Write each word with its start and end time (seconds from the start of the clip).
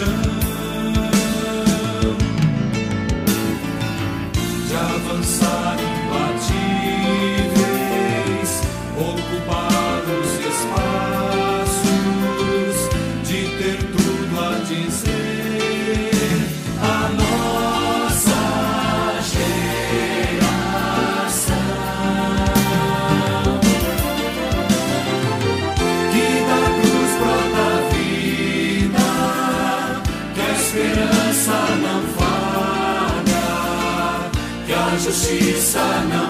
compaixão. 0.00 0.40
de 4.68 4.76
avançar 4.76 5.79
a 35.30 35.38
justiça 35.38 36.29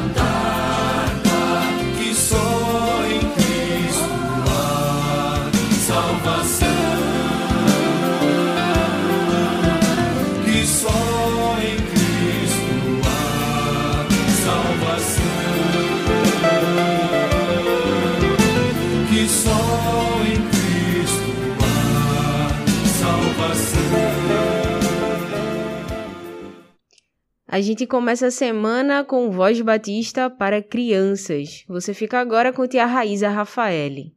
A 27.60 27.62
gente 27.62 27.86
começa 27.86 28.28
a 28.28 28.30
semana 28.30 29.04
com 29.04 29.30
Voz 29.30 29.60
Batista 29.60 30.30
para 30.30 30.62
crianças. 30.62 31.62
Você 31.68 31.92
fica 31.92 32.18
agora 32.18 32.54
com 32.54 32.66
tia 32.66 32.86
Raíza 32.86 33.28
Rafaele. 33.28 34.14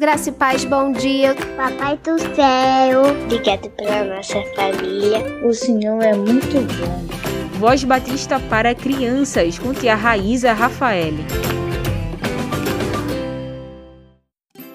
Graça 0.00 0.28
e 0.28 0.32
paz, 0.32 0.64
bom 0.64 0.92
dia. 0.92 1.34
Papai 1.56 1.98
do 1.98 2.16
céu, 2.36 3.02
obrigado 3.24 3.68
pela 3.70 4.04
nossa 4.04 4.40
família. 4.54 5.18
O 5.44 5.52
Senhor 5.52 6.00
é 6.04 6.14
muito 6.14 6.60
bom. 6.78 7.58
Voz 7.58 7.82
Batista 7.82 8.38
para 8.38 8.72
crianças 8.76 9.58
com 9.58 9.74
tia 9.74 9.96
Raíza 9.96 10.52
Rafaele. 10.52 11.24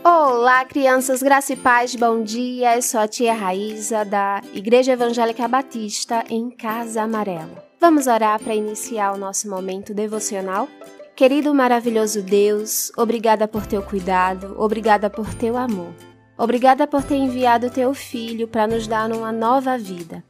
Olá, 0.03 0.65
crianças, 0.65 1.23
graça 1.23 1.53
e 1.53 1.55
paz, 1.55 1.95
bom 1.95 2.21
dia. 2.21 2.75
Eu 2.75 2.81
sou 2.81 2.99
a 2.99 3.07
tia 3.07 3.33
Raíza 3.33 4.03
da 4.03 4.41
Igreja 4.53 4.91
Evangélica 4.91 5.47
Batista 5.47 6.25
em 6.29 6.49
Casa 6.49 7.03
Amarela. 7.03 7.68
Vamos 7.81 8.07
orar 8.07 8.43
para 8.43 8.53
iniciar 8.53 9.13
o 9.13 9.17
nosso 9.17 9.49
momento 9.49 9.93
devocional? 9.93 10.67
Querido 11.15 11.55
maravilhoso 11.55 12.21
Deus, 12.21 12.91
obrigada 12.97 13.47
por 13.47 13.65
teu 13.65 13.81
cuidado, 13.81 14.53
obrigada 14.57 15.09
por 15.09 15.33
teu 15.33 15.55
amor. 15.55 15.93
Obrigada 16.37 16.85
por 16.85 17.03
ter 17.03 17.15
enviado 17.15 17.69
teu 17.69 17.93
filho 17.93 18.49
para 18.49 18.67
nos 18.67 18.85
dar 18.85 19.09
uma 19.13 19.31
nova 19.31 19.77
vida. 19.77 20.21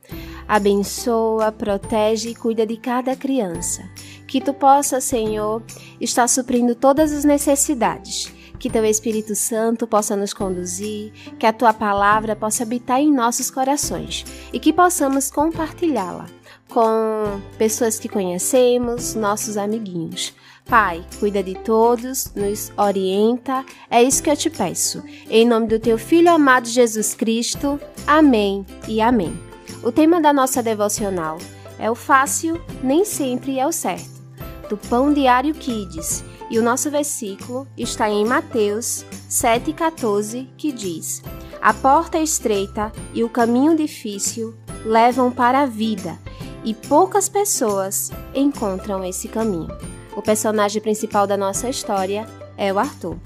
Abençoa, 0.47 1.51
protege 1.51 2.29
e 2.29 2.35
cuida 2.35 2.67
de 2.67 2.77
cada 2.77 3.15
criança. 3.15 3.83
Que 4.27 4.39
tu 4.39 4.53
possa, 4.53 5.01
Senhor, 5.01 5.63
estar 5.99 6.27
suprindo 6.27 6.75
todas 6.75 7.11
as 7.11 7.23
necessidades. 7.23 8.31
Que 8.59 8.69
teu 8.69 8.85
Espírito 8.85 9.35
Santo 9.35 9.87
possa 9.87 10.15
nos 10.15 10.35
conduzir, 10.35 11.11
que 11.39 11.47
a 11.47 11.53
tua 11.53 11.73
palavra 11.73 12.35
possa 12.35 12.61
habitar 12.61 12.99
em 12.99 13.11
nossos 13.11 13.49
corações 13.49 14.23
e 14.53 14.59
que 14.59 14.71
possamos 14.71 15.31
compartilhá-la 15.31 16.38
com 16.69 17.41
pessoas 17.57 17.99
que 17.99 18.07
conhecemos, 18.07 19.15
nossos 19.15 19.57
amiguinhos. 19.57 20.33
Pai, 20.65 21.03
cuida 21.19 21.41
de 21.41 21.55
todos, 21.55 22.31
nos 22.35 22.71
orienta, 22.77 23.65
é 23.89 24.03
isso 24.03 24.21
que 24.21 24.29
eu 24.29 24.37
te 24.37 24.51
peço. 24.51 25.03
Em 25.27 25.45
nome 25.45 25.67
do 25.67 25.79
teu 25.79 25.97
Filho 25.97 26.31
amado 26.31 26.67
Jesus 26.67 27.15
Cristo, 27.15 27.79
amém 28.05 28.63
e 28.87 29.01
amém. 29.01 29.37
O 29.81 29.91
tema 29.91 30.21
da 30.21 30.31
nossa 30.31 30.61
devocional 30.61 31.39
é 31.79 31.89
o 31.89 31.95
fácil, 31.95 32.61
nem 32.83 33.03
sempre 33.03 33.57
é 33.57 33.65
o 33.65 33.71
certo, 33.71 34.21
do 34.69 34.77
Pão 34.77 35.11
Diário 35.11 35.55
Kids, 35.55 36.23
e 36.51 36.59
o 36.59 36.63
nosso 36.63 36.91
versículo 36.91 37.67
está 37.77 38.09
em 38.09 38.25
Mateus 38.25 39.05
7,14, 39.29 40.47
que 40.57 40.71
diz: 40.71 41.23
A 41.61 41.73
porta 41.73 42.19
estreita 42.19 42.91
e 43.13 43.23
o 43.23 43.29
caminho 43.29 43.75
difícil 43.75 44.55
levam 44.85 45.31
para 45.31 45.61
a 45.61 45.65
vida, 45.65 46.19
e 46.63 46.73
poucas 46.73 47.29
pessoas 47.29 48.11
encontram 48.33 49.03
esse 49.03 49.27
caminho. 49.27 49.69
O 50.15 50.21
personagem 50.21 50.81
principal 50.81 51.25
da 51.25 51.37
nossa 51.37 51.69
história 51.69 52.25
é 52.57 52.73
o 52.73 52.79
Arthur. 52.79 53.17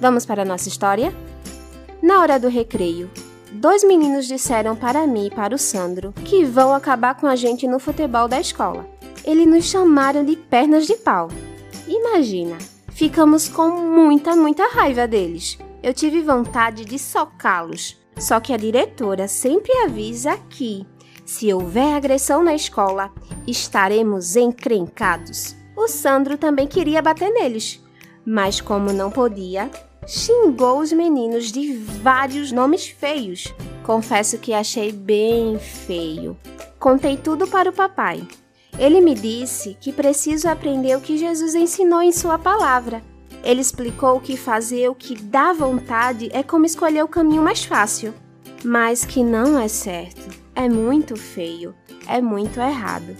Vamos 0.00 0.24
para 0.24 0.42
a 0.42 0.44
nossa 0.44 0.68
história? 0.68 1.14
Na 2.02 2.20
hora 2.20 2.38
do 2.38 2.48
recreio, 2.48 3.10
dois 3.52 3.84
meninos 3.84 4.26
disseram 4.26 4.76
para 4.76 5.06
mim 5.06 5.26
e 5.26 5.30
para 5.30 5.54
o 5.54 5.58
Sandro 5.58 6.12
que 6.24 6.44
vão 6.44 6.74
acabar 6.74 7.14
com 7.14 7.26
a 7.26 7.36
gente 7.36 7.66
no 7.66 7.78
futebol 7.78 8.28
da 8.28 8.40
escola. 8.40 8.86
Eles 9.24 9.46
nos 9.46 9.64
chamaram 9.64 10.24
de 10.24 10.36
pernas 10.36 10.86
de 10.86 10.96
pau. 10.96 11.28
Imagina, 11.86 12.58
ficamos 12.90 13.48
com 13.48 13.68
muita, 13.68 14.36
muita 14.36 14.68
raiva 14.68 15.06
deles. 15.06 15.58
Eu 15.82 15.92
tive 15.92 16.22
vontade 16.22 16.84
de 16.84 16.98
socá-los. 16.98 17.96
Só 18.18 18.38
que 18.40 18.52
a 18.52 18.56
diretora 18.56 19.26
sempre 19.26 19.72
avisa 19.84 20.36
que, 20.48 20.86
se 21.34 21.52
houver 21.52 21.96
agressão 21.96 22.44
na 22.44 22.54
escola, 22.54 23.10
estaremos 23.44 24.36
encrencados. 24.36 25.56
O 25.76 25.88
Sandro 25.88 26.38
também 26.38 26.68
queria 26.68 27.02
bater 27.02 27.28
neles, 27.28 27.82
mas 28.24 28.60
como 28.60 28.92
não 28.92 29.10
podia, 29.10 29.68
xingou 30.06 30.78
os 30.78 30.92
meninos 30.92 31.50
de 31.50 31.76
vários 31.76 32.52
nomes 32.52 32.86
feios. 32.86 33.52
Confesso 33.82 34.38
que 34.38 34.54
achei 34.54 34.92
bem 34.92 35.58
feio. 35.58 36.36
Contei 36.78 37.16
tudo 37.16 37.48
para 37.48 37.68
o 37.68 37.72
papai. 37.72 38.24
Ele 38.78 39.00
me 39.00 39.16
disse 39.16 39.76
que 39.80 39.92
preciso 39.92 40.48
aprender 40.48 40.96
o 40.96 41.00
que 41.00 41.18
Jesus 41.18 41.56
ensinou 41.56 42.00
em 42.00 42.12
Sua 42.12 42.38
palavra. 42.38 43.02
Ele 43.42 43.60
explicou 43.60 44.20
que 44.20 44.36
fazer 44.36 44.88
o 44.88 44.94
que 44.94 45.16
dá 45.16 45.52
vontade 45.52 46.30
é 46.32 46.44
como 46.44 46.64
escolher 46.64 47.02
o 47.02 47.08
caminho 47.08 47.42
mais 47.42 47.64
fácil, 47.64 48.14
mas 48.64 49.04
que 49.04 49.22
não 49.22 49.58
é 49.58 49.68
certo, 49.68 50.28
é 50.54 50.68
muito 50.68 51.16
feio, 51.16 51.74
é 52.08 52.20
muito 52.20 52.60
errado. 52.60 53.16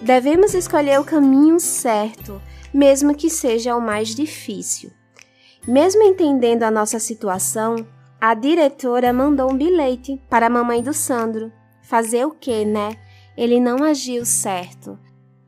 Devemos 0.00 0.54
escolher 0.54 1.00
o 1.00 1.04
caminho 1.04 1.60
certo, 1.60 2.40
mesmo 2.72 3.14
que 3.14 3.28
seja 3.28 3.76
o 3.76 3.80
mais 3.80 4.14
difícil. 4.14 4.90
Mesmo 5.66 6.02
entendendo 6.02 6.62
a 6.62 6.70
nossa 6.70 6.98
situação, 6.98 7.86
a 8.20 8.34
diretora 8.34 9.12
mandou 9.12 9.50
um 9.50 9.56
bilhete 9.56 10.20
para 10.28 10.46
a 10.46 10.50
mamãe 10.50 10.82
do 10.82 10.92
Sandro. 10.92 11.52
Fazer 11.82 12.24
o 12.24 12.30
que, 12.30 12.64
né? 12.64 12.96
Ele 13.36 13.60
não 13.60 13.84
agiu 13.84 14.24
certo. 14.24 14.98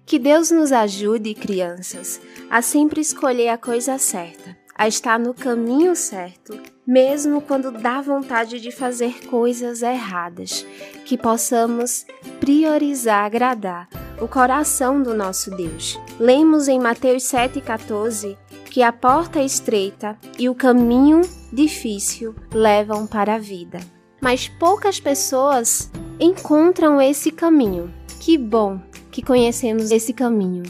Que 0.05 0.19
Deus 0.19 0.51
nos 0.51 0.73
ajude, 0.73 1.35
crianças, 1.35 2.21
a 2.51 2.63
sempre 2.63 3.01
escolher 3.01 3.49
a 3.49 3.59
coisa 3.59 3.99
certa, 3.99 4.57
a 4.79 4.87
estar 4.87 5.19
no 5.19 5.35
caminho 5.35 5.97
certo, 5.97 6.57
mesmo 6.87 7.41
quando 7.41 7.73
dá 7.73 8.01
vontade 8.01 8.61
de 8.61 8.71
fazer 8.71 9.27
coisas 9.27 9.83
erradas. 9.83 10.65
Que 11.05 11.19
possamos 11.19 12.07
priorizar 12.39 13.25
agradar 13.25 13.89
o 14.21 14.29
coração 14.29 15.03
do 15.03 15.13
nosso 15.15 15.51
Deus. 15.51 15.99
Lemos 16.21 16.69
em 16.69 16.79
Mateus 16.79 17.25
7,14 17.25 18.37
que 18.71 18.83
a 18.83 18.93
porta 18.93 19.43
estreita 19.43 20.17
e 20.39 20.49
o 20.49 20.55
caminho 20.55 21.23
difícil 21.53 22.35
levam 22.55 23.07
para 23.07 23.35
a 23.35 23.39
vida. 23.39 23.81
Mas 24.21 24.47
poucas 24.47 25.01
pessoas 25.01 25.91
encontram 26.21 27.01
esse 27.01 27.33
caminho. 27.33 27.93
Que 28.21 28.39
bom 28.39 28.81
que 29.11 29.23
conhecemos 29.23 29.91
esse 29.91 30.13
caminho. 30.13 30.63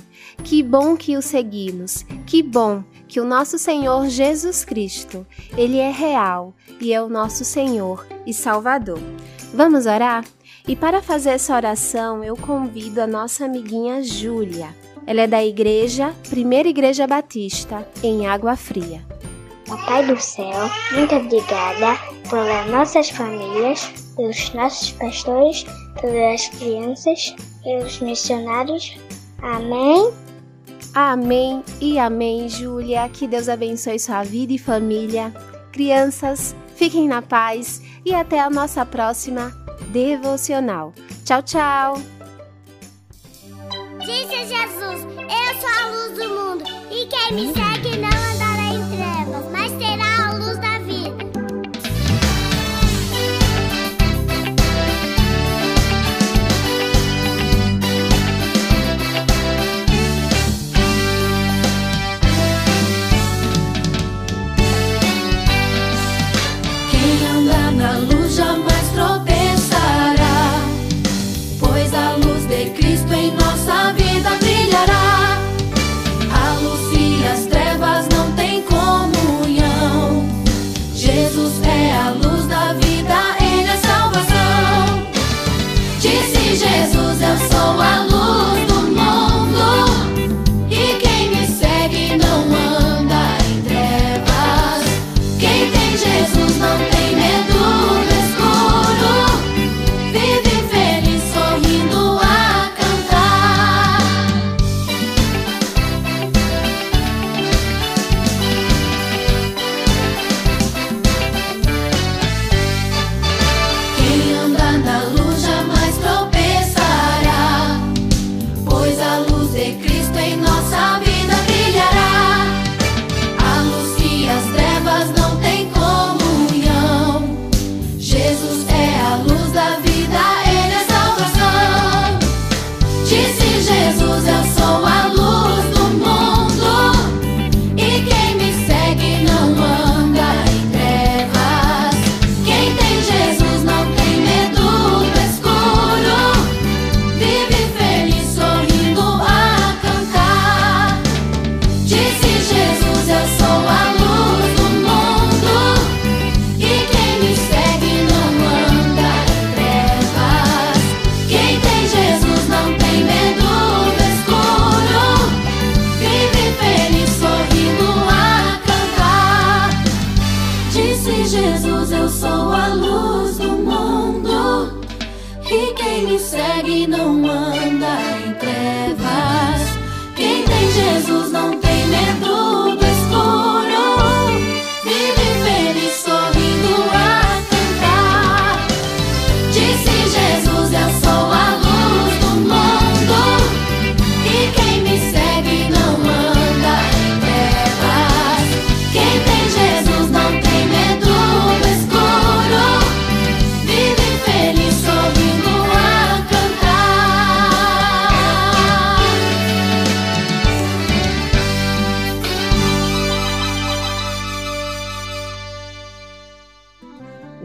Que 0.43 0.63
bom 0.63 0.97
que 0.97 1.17
o 1.17 1.23
seguimos. 1.23 2.05
Que 2.27 2.43
bom 2.43 2.83
que 3.09 3.21
o 3.21 3.25
nosso 3.25 3.59
Senhor 3.59 4.09
Jesus 4.09 4.65
Cristo, 4.65 5.27
ele 5.57 5.79
é 5.79 5.91
real 5.91 6.55
e 6.81 6.93
é 6.93 7.03
o 7.03 7.09
nosso 7.09 7.45
Senhor 7.45 8.07
e 8.27 8.35
Salvador. 8.35 9.01
Vamos 9.53 9.87
orar? 9.87 10.25
E 10.67 10.77
para 10.77 11.01
fazer 11.01 11.31
essa 11.31 11.57
oração, 11.57 12.23
eu 12.23 12.37
convido 12.37 13.01
a 13.01 13.07
nossa 13.07 13.47
amiguinha 13.47 14.03
Júlia. 14.03 14.77
Ela 15.07 15.23
é 15.23 15.27
da 15.27 15.43
igreja, 15.43 16.15
Primeira 16.29 16.69
Igreja 16.69 17.07
Batista, 17.07 17.89
em 18.03 18.27
Água 18.27 18.55
Fria. 18.55 19.03
Papai 19.67 20.05
do 20.07 20.21
céu, 20.21 20.71
muito 20.93 21.15
obrigada 21.15 21.99
pelas 22.29 22.71
nossas 22.71 23.09
famílias, 23.09 23.91
pelos 24.15 24.53
nossos 24.53 24.93
pastores, 24.93 25.65
pelas 26.01 26.49
crianças, 26.49 27.35
pelos 27.63 28.01
missionários. 28.01 28.99
Amém. 29.41 30.13
Amém 31.01 31.63
e 31.81 31.97
amém, 31.97 32.49
Júlia. 32.49 33.09
Que 33.09 33.29
Deus 33.29 33.49
abençoe 33.49 34.01
sua 34.01 34.25
vida 34.25 34.53
e 34.53 34.59
família. 34.59 35.33
Crianças, 35.71 36.57
fiquem 36.75 37.07
na 37.07 37.23
paz 37.23 37.81
e 38.05 38.13
até 38.13 38.41
a 38.41 38.51
nossa 38.51 38.85
próxima 38.85 39.53
devocional. 39.93 40.93
Tchau, 41.25 41.41
tchau. 41.45 42.03
Disse 44.01 44.45
Jesus: 44.49 45.07
Eu 45.21 45.61
sou 45.61 45.71
a 45.71 45.87
luz 45.87 46.19
do 46.19 46.29
mundo, 46.31 46.65
e 46.91 47.07
quem 47.07 47.33
me 47.33 47.55
segue 47.55 47.97
não 47.99 48.18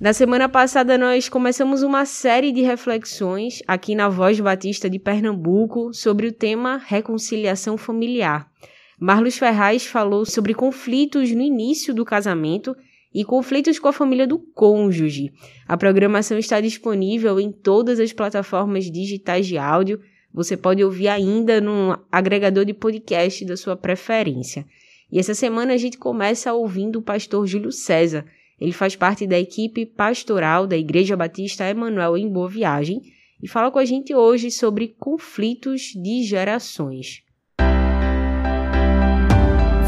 Na 0.00 0.14
semana 0.14 0.48
passada, 0.48 0.96
nós 0.96 1.28
começamos 1.28 1.82
uma 1.82 2.06
série 2.06 2.52
de 2.52 2.62
reflexões 2.62 3.62
aqui 3.68 3.94
na 3.94 4.08
Voz 4.08 4.40
Batista 4.40 4.88
de 4.88 4.98
Pernambuco 4.98 5.92
sobre 5.92 6.26
o 6.26 6.32
tema 6.32 6.78
reconciliação 6.78 7.76
familiar. 7.76 8.50
Marlos 8.98 9.36
Ferraz 9.36 9.84
falou 9.84 10.24
sobre 10.24 10.54
conflitos 10.54 11.30
no 11.32 11.42
início 11.42 11.92
do 11.92 12.02
casamento 12.02 12.74
e 13.12 13.26
conflitos 13.26 13.78
com 13.78 13.88
a 13.88 13.92
família 13.92 14.26
do 14.26 14.38
cônjuge. 14.38 15.34
A 15.68 15.76
programação 15.76 16.38
está 16.38 16.62
disponível 16.62 17.38
em 17.38 17.52
todas 17.52 18.00
as 18.00 18.10
plataformas 18.10 18.90
digitais 18.90 19.46
de 19.46 19.58
áudio. 19.58 20.00
Você 20.32 20.56
pode 20.56 20.82
ouvir 20.82 21.08
ainda 21.08 21.60
no 21.60 21.98
agregador 22.10 22.64
de 22.64 22.72
podcast 22.72 23.44
da 23.44 23.54
sua 23.54 23.76
preferência. 23.76 24.64
E 25.12 25.18
essa 25.18 25.34
semana 25.34 25.74
a 25.74 25.76
gente 25.76 25.98
começa 25.98 26.54
ouvindo 26.54 27.00
o 27.00 27.02
pastor 27.02 27.46
Júlio 27.46 27.70
César 27.70 28.24
ele 28.60 28.72
faz 28.72 28.94
parte 28.94 29.26
da 29.26 29.38
equipe 29.38 29.86
pastoral 29.86 30.66
da 30.66 30.76
Igreja 30.76 31.16
Batista 31.16 31.64
Emanuel 31.64 32.16
em 32.18 32.28
Boa 32.28 32.48
Viagem 32.48 33.00
e 33.42 33.48
fala 33.48 33.70
com 33.70 33.78
a 33.78 33.84
gente 33.86 34.14
hoje 34.14 34.50
sobre 34.50 34.88
conflitos 34.98 35.92
de 35.96 36.22
gerações. 36.24 37.22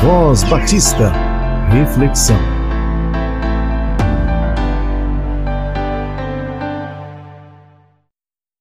Voz 0.00 0.43
Batista. 0.45 1.12
Reflexão. 1.71 2.37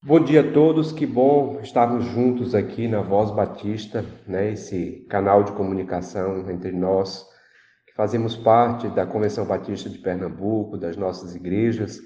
Bom 0.03 0.20
dia 0.20 0.41
a 0.41 0.51
todos, 0.51 0.91
que 0.91 1.06
bom 1.06 1.62
estarmos 1.62 2.03
juntos 2.03 2.53
aqui 2.53 2.86
na 2.86 3.01
Voz 3.01 3.32
Batista, 3.32 4.03
né, 4.27 4.51
esse 4.51 5.06
canal 5.10 5.44
de 5.44 5.53
comunicação 5.53 6.50
entre 6.51 6.74
nós 6.74 7.25
fazemos 7.96 8.36
parte 8.36 8.88
da 8.90 9.06
Convenção 9.06 9.46
Batista 9.46 9.90
de 9.90 9.98
Pernambuco, 9.98 10.78
das 10.78 10.96
nossas 10.98 11.36
igrejas, 11.36 12.00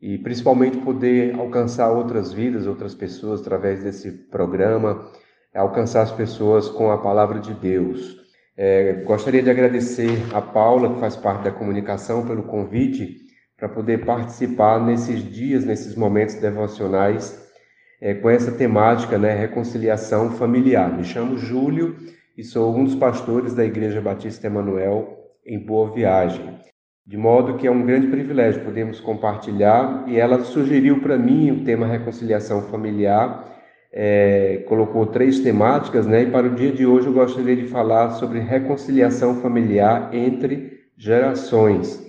e 0.00 0.18
principalmente 0.18 0.78
poder 0.78 1.34
alcançar 1.34 1.90
outras 1.90 2.32
vidas, 2.32 2.66
outras 2.66 2.94
pessoas 2.94 3.40
através 3.40 3.82
desse 3.82 4.10
programa, 4.10 5.10
alcançar 5.54 6.02
as 6.02 6.12
pessoas 6.12 6.68
com 6.68 6.90
a 6.90 6.98
palavra 6.98 7.40
de 7.40 7.52
Deus. 7.54 8.16
É, 8.56 9.04
gostaria 9.04 9.42
de 9.42 9.50
agradecer 9.50 10.18
a 10.34 10.40
Paula, 10.40 10.94
que 10.94 11.00
faz 11.00 11.16
parte 11.16 11.44
da 11.44 11.50
comunicação, 11.50 12.26
pelo 12.26 12.42
convite 12.44 13.28
para 13.56 13.68
poder 13.68 14.04
participar 14.04 14.80
nesses 14.84 15.22
dias, 15.22 15.64
nesses 15.64 15.96
momentos 15.96 16.36
devocionais, 16.36 17.48
é, 18.00 18.14
com 18.14 18.30
essa 18.30 18.52
temática, 18.52 19.18
né, 19.18 19.34
reconciliação 19.34 20.30
familiar. 20.30 20.96
Me 20.96 21.02
chamo 21.02 21.36
Júlio 21.36 21.96
e 22.36 22.44
sou 22.44 22.76
um 22.76 22.84
dos 22.84 22.94
pastores 22.94 23.54
da 23.54 23.64
Igreja 23.64 24.00
Batista 24.00 24.46
Emanuel 24.46 25.17
em 25.48 25.58
Boa 25.58 25.90
Viagem. 25.90 26.58
De 27.06 27.16
modo 27.16 27.56
que 27.56 27.66
é 27.66 27.70
um 27.70 27.86
grande 27.86 28.08
privilégio 28.08 28.62
podermos 28.62 29.00
compartilhar, 29.00 30.04
e 30.06 30.18
ela 30.18 30.44
sugeriu 30.44 31.00
para 31.00 31.16
mim 31.16 31.50
o 31.50 31.64
tema 31.64 31.86
reconciliação 31.86 32.62
familiar, 32.64 33.48
é, 33.90 34.64
colocou 34.68 35.06
três 35.06 35.40
temáticas, 35.40 36.06
né? 36.06 36.24
E 36.24 36.30
para 36.30 36.46
o 36.46 36.54
dia 36.54 36.70
de 36.70 36.84
hoje 36.84 37.06
eu 37.06 37.14
gostaria 37.14 37.56
de 37.56 37.66
falar 37.66 38.10
sobre 38.10 38.40
reconciliação 38.40 39.40
familiar 39.40 40.14
entre 40.14 40.82
gerações. 40.98 42.06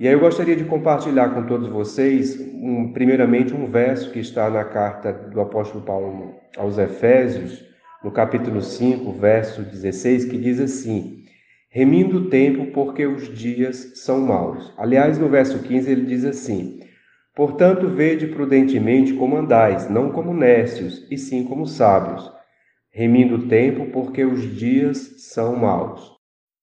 E 0.00 0.08
aí 0.08 0.14
eu 0.14 0.18
gostaria 0.18 0.56
de 0.56 0.64
compartilhar 0.64 1.28
com 1.28 1.46
todos 1.46 1.68
vocês, 1.68 2.36
um, 2.54 2.92
primeiramente, 2.92 3.54
um 3.54 3.70
verso 3.70 4.10
que 4.10 4.18
está 4.18 4.50
na 4.50 4.64
carta 4.64 5.12
do 5.12 5.40
apóstolo 5.40 5.84
Paulo 5.84 6.34
aos 6.56 6.76
Efésios, 6.78 7.64
no 8.02 8.10
capítulo 8.10 8.60
5, 8.60 9.12
verso 9.12 9.62
16, 9.62 10.24
que 10.24 10.36
diz 10.36 10.58
assim: 10.58 11.21
remindo 11.72 12.18
o 12.18 12.28
tempo, 12.28 12.66
porque 12.66 13.06
os 13.06 13.34
dias 13.34 13.92
são 13.94 14.20
maus. 14.20 14.74
Aliás, 14.76 15.16
no 15.16 15.30
verso 15.30 15.58
15 15.60 15.90
ele 15.90 16.04
diz 16.04 16.22
assim: 16.24 16.80
Portanto, 17.34 17.88
vede 17.88 18.26
prudentemente 18.26 19.14
como 19.14 19.38
andais, 19.38 19.88
não 19.88 20.12
como 20.12 20.34
necios, 20.34 21.06
e 21.10 21.16
sim 21.16 21.44
como 21.44 21.66
sábios, 21.66 22.30
remindo 22.90 23.36
o 23.36 23.48
tempo, 23.48 23.86
porque 23.86 24.22
os 24.22 24.42
dias 24.54 25.14
são 25.32 25.56
maus. 25.56 26.12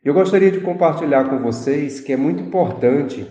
Eu 0.04 0.14
gostaria 0.14 0.52
de 0.52 0.62
compartilhar 0.62 1.28
com 1.28 1.40
vocês 1.40 2.00
que 2.00 2.14
é 2.14 2.18
muito 2.18 2.44
importante 2.44 3.28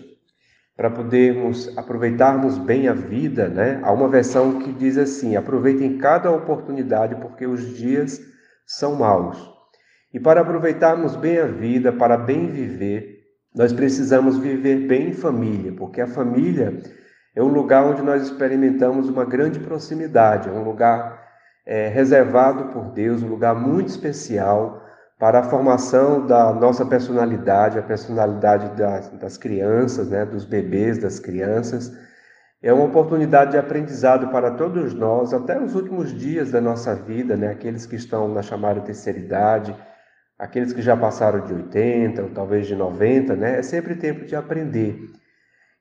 para 0.76 0.90
podermos 0.90 1.76
aproveitarmos 1.78 2.58
bem 2.58 2.88
a 2.88 2.92
vida, 2.92 3.48
né? 3.48 3.80
Há 3.84 3.92
uma 3.92 4.08
versão 4.08 4.58
que 4.58 4.72
diz 4.72 4.98
assim: 4.98 5.36
aproveitem 5.36 5.96
cada 5.96 6.28
oportunidade, 6.32 7.14
porque 7.20 7.46
os 7.46 7.78
dias 7.78 8.20
são 8.66 8.96
maus. 8.96 9.57
E 10.12 10.18
para 10.18 10.40
aproveitarmos 10.40 11.16
bem 11.16 11.38
a 11.38 11.46
vida, 11.46 11.92
para 11.92 12.16
bem 12.16 12.46
viver, 12.48 13.18
nós 13.54 13.72
precisamos 13.72 14.38
viver 14.38 14.86
bem 14.86 15.10
em 15.10 15.12
família, 15.12 15.72
porque 15.72 16.00
a 16.00 16.06
família 16.06 16.80
é 17.34 17.42
um 17.42 17.48
lugar 17.48 17.84
onde 17.84 18.02
nós 18.02 18.22
experimentamos 18.22 19.08
uma 19.08 19.24
grande 19.24 19.60
proximidade, 19.60 20.48
é 20.48 20.52
um 20.52 20.62
lugar 20.62 21.28
é, 21.66 21.88
reservado 21.88 22.72
por 22.72 22.90
Deus, 22.92 23.22
um 23.22 23.28
lugar 23.28 23.54
muito 23.54 23.88
especial 23.88 24.82
para 25.18 25.40
a 25.40 25.42
formação 25.42 26.26
da 26.26 26.52
nossa 26.52 26.86
personalidade, 26.86 27.78
a 27.78 27.82
personalidade 27.82 28.74
das, 28.76 29.10
das 29.10 29.36
crianças, 29.36 30.08
né, 30.08 30.24
dos 30.24 30.44
bebês, 30.44 30.96
das 30.96 31.18
crianças. 31.18 31.92
É 32.62 32.72
uma 32.72 32.84
oportunidade 32.84 33.52
de 33.52 33.58
aprendizado 33.58 34.28
para 34.28 34.52
todos 34.52 34.94
nós, 34.94 35.34
até 35.34 35.60
os 35.60 35.74
últimos 35.74 36.16
dias 36.16 36.50
da 36.50 36.60
nossa 36.60 36.94
vida, 36.94 37.36
né, 37.36 37.48
aqueles 37.48 37.84
que 37.84 37.96
estão 37.96 38.28
na 38.28 38.42
chamada 38.42 38.80
terceira 38.80 39.18
idade, 39.18 39.76
aqueles 40.38 40.72
que 40.72 40.80
já 40.80 40.96
passaram 40.96 41.44
de 41.44 41.52
80 41.52 42.22
ou 42.22 42.30
talvez 42.30 42.66
de 42.66 42.76
90, 42.76 43.34
né? 43.34 43.58
É 43.58 43.62
sempre 43.62 43.96
tempo 43.96 44.24
de 44.24 44.36
aprender. 44.36 45.10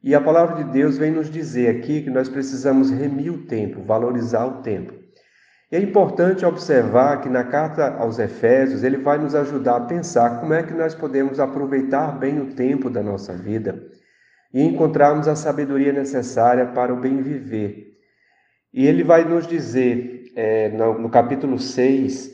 E 0.03 0.15
a 0.15 0.21
palavra 0.21 0.63
de 0.63 0.71
Deus 0.71 0.97
vem 0.97 1.11
nos 1.11 1.29
dizer 1.29 1.69
aqui 1.69 2.01
que 2.01 2.09
nós 2.09 2.27
precisamos 2.27 2.89
remir 2.89 3.31
o 3.31 3.45
tempo, 3.45 3.83
valorizar 3.83 4.45
o 4.45 4.61
tempo. 4.61 4.93
E 5.71 5.75
é 5.75 5.79
importante 5.79 6.45
observar 6.45 7.21
que 7.21 7.27
na 7.27 7.43
carta 7.43 7.95
aos 7.97 8.17
Efésios 8.17 8.83
ele 8.83 8.97
vai 8.97 9.17
nos 9.17 9.35
ajudar 9.35 9.75
a 9.75 9.85
pensar 9.85 10.39
como 10.39 10.53
é 10.53 10.63
que 10.63 10.73
nós 10.73 10.95
podemos 10.95 11.39
aproveitar 11.39 12.17
bem 12.17 12.39
o 12.39 12.53
tempo 12.53 12.89
da 12.89 13.03
nossa 13.03 13.33
vida 13.33 13.85
e 14.53 14.63
encontrarmos 14.63 15.27
a 15.27 15.35
sabedoria 15.35 15.91
necessária 15.91 16.67
para 16.67 16.93
o 16.93 16.99
bem 16.99 17.21
viver. 17.21 17.97
E 18.73 18.87
ele 18.87 19.03
vai 19.03 19.25
nos 19.25 19.45
dizer 19.45 20.31
é, 20.35 20.69
no, 20.69 20.99
no 20.99 21.09
capítulo 21.09 21.59
6, 21.59 22.31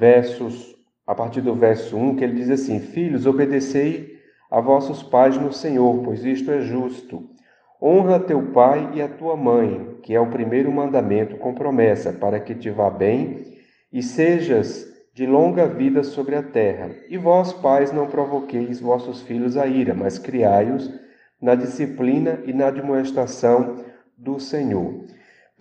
versos 0.00 0.72
a 1.06 1.14
partir 1.14 1.40
do 1.40 1.54
verso 1.54 1.96
1, 1.96 2.16
que 2.16 2.24
ele 2.24 2.34
diz 2.34 2.50
assim: 2.50 2.80
Filhos, 2.80 3.26
obedecei 3.26 4.18
a 4.50 4.60
vossos 4.60 5.02
pais 5.02 5.36
no 5.36 5.52
Senhor, 5.52 6.02
pois 6.04 6.24
isto 6.24 6.50
é 6.50 6.60
justo. 6.60 7.30
Honra 7.80 8.20
teu 8.20 8.52
pai 8.52 8.90
e 8.94 9.02
a 9.02 9.08
tua 9.08 9.36
mãe, 9.36 9.98
que 10.02 10.14
é 10.14 10.20
o 10.20 10.30
primeiro 10.30 10.70
mandamento 10.70 11.36
com 11.36 11.54
promessa, 11.54 12.12
para 12.12 12.38
que 12.38 12.54
te 12.54 12.70
vá 12.70 12.88
bem 12.88 13.58
e 13.92 14.02
sejas 14.02 14.86
de 15.14 15.26
longa 15.26 15.66
vida 15.66 16.04
sobre 16.04 16.36
a 16.36 16.42
terra. 16.42 16.90
E 17.08 17.18
vós, 17.18 17.52
pais, 17.52 17.92
não 17.92 18.06
provoqueis 18.06 18.80
vossos 18.80 19.22
filhos 19.22 19.56
a 19.56 19.66
ira, 19.66 19.94
mas 19.94 20.18
criai-os 20.18 20.90
na 21.40 21.54
disciplina 21.54 22.40
e 22.46 22.52
na 22.52 22.68
admoestação 22.68 23.84
do 24.16 24.38
Senhor. 24.38 25.04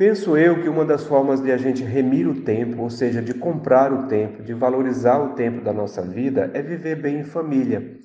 Penso 0.02 0.36
eu 0.36 0.60
que 0.64 0.68
uma 0.68 0.84
das 0.84 1.06
formas 1.06 1.44
de 1.44 1.52
a 1.52 1.58
gente 1.58 1.84
remir 1.84 2.28
o 2.28 2.42
tempo, 2.42 2.82
ou 2.82 2.90
seja, 2.90 3.22
de 3.22 3.36
comprar 3.36 3.94
o 3.94 4.08
tempo, 4.08 4.42
de 4.42 4.52
valorizar 4.52 5.20
o 5.20 5.36
tempo 5.36 5.64
da 5.64 5.72
nossa 5.72 6.02
vida, 6.02 6.50
é 6.56 6.62
viver 6.64 6.96
bem 6.96 7.20
em 7.20 7.24
família. 7.24 8.00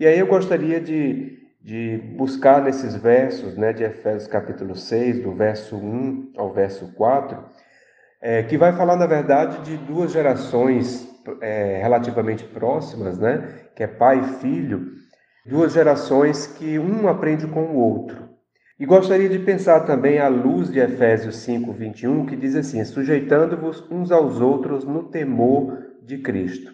E 0.00 0.06
aí 0.06 0.18
eu 0.18 0.26
gostaria 0.26 0.80
de, 0.80 1.36
de 1.62 1.98
buscar 2.16 2.62
nesses 2.62 2.96
versos 2.96 3.58
né, 3.58 3.74
de 3.74 3.84
Efésios 3.84 4.26
capítulo 4.26 4.74
6, 4.74 5.22
do 5.22 5.34
verso 5.34 5.76
1 5.76 6.32
ao 6.38 6.50
verso 6.50 6.94
4, 6.94 7.38
é, 8.22 8.42
que 8.44 8.56
vai 8.56 8.72
falar, 8.72 8.96
na 8.96 9.06
verdade, 9.06 9.70
de 9.70 9.76
duas 9.76 10.12
gerações 10.12 11.06
é, 11.42 11.78
relativamente 11.82 12.44
próximas, 12.44 13.18
né? 13.18 13.66
que 13.76 13.82
é 13.82 13.86
pai 13.86 14.18
e 14.18 14.40
filho, 14.40 14.92
duas 15.44 15.74
gerações 15.74 16.46
que 16.46 16.78
um 16.78 17.06
aprende 17.06 17.46
com 17.46 17.64
o 17.64 17.76
outro. 17.76 18.23
E 18.78 18.84
gostaria 18.84 19.28
de 19.28 19.38
pensar 19.38 19.80
também 19.80 20.18
à 20.18 20.26
luz 20.26 20.68
de 20.68 20.80
Efésios 20.80 21.36
5, 21.36 21.72
21, 21.72 22.26
que 22.26 22.34
diz 22.34 22.56
assim: 22.56 22.84
sujeitando-vos 22.84 23.88
uns 23.88 24.10
aos 24.10 24.40
outros 24.40 24.84
no 24.84 25.04
temor 25.04 25.78
de 26.02 26.18
Cristo. 26.18 26.72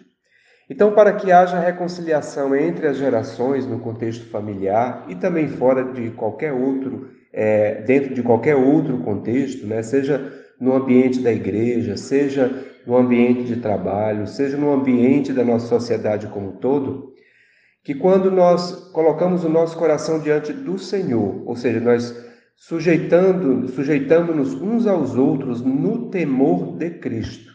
Então, 0.67 0.93
para 0.93 1.13
que 1.13 1.31
haja 1.31 1.59
reconciliação 1.59 2.55
entre 2.55 2.87
as 2.87 2.97
gerações 2.97 3.67
no 3.67 3.79
contexto 3.79 4.25
familiar 4.29 5.05
e 5.09 5.15
também 5.15 5.47
fora 5.47 5.83
de 5.83 6.09
qualquer 6.11 6.53
outro, 6.53 7.09
é, 7.31 7.81
dentro 7.83 8.15
de 8.15 8.23
qualquer 8.23 8.55
outro 8.55 8.97
contexto, 8.99 9.67
né, 9.67 9.83
seja 9.83 10.33
no 10.59 10.73
ambiente 10.73 11.19
da 11.19 11.31
igreja, 11.31 11.97
seja 11.97 12.49
no 12.87 12.97
ambiente 12.97 13.43
de 13.43 13.57
trabalho, 13.57 14.25
seja 14.25 14.57
no 14.57 14.71
ambiente 14.71 15.33
da 15.33 15.43
nossa 15.43 15.67
sociedade 15.67 16.27
como 16.27 16.49
um 16.49 16.55
todo, 16.55 17.10
que 17.83 17.95
quando 17.95 18.29
nós 18.29 18.91
colocamos 18.91 19.43
o 19.43 19.49
nosso 19.49 19.77
coração 19.77 20.19
diante 20.19 20.53
do 20.53 20.77
Senhor, 20.77 21.41
ou 21.47 21.55
seja, 21.55 21.79
nós 21.79 22.15
sujeitando, 22.55 23.67
sujeitando-nos 23.69 24.53
uns 24.53 24.85
aos 24.85 25.15
outros 25.15 25.61
no 25.61 26.09
temor 26.09 26.77
de 26.77 26.91
Cristo, 26.91 27.51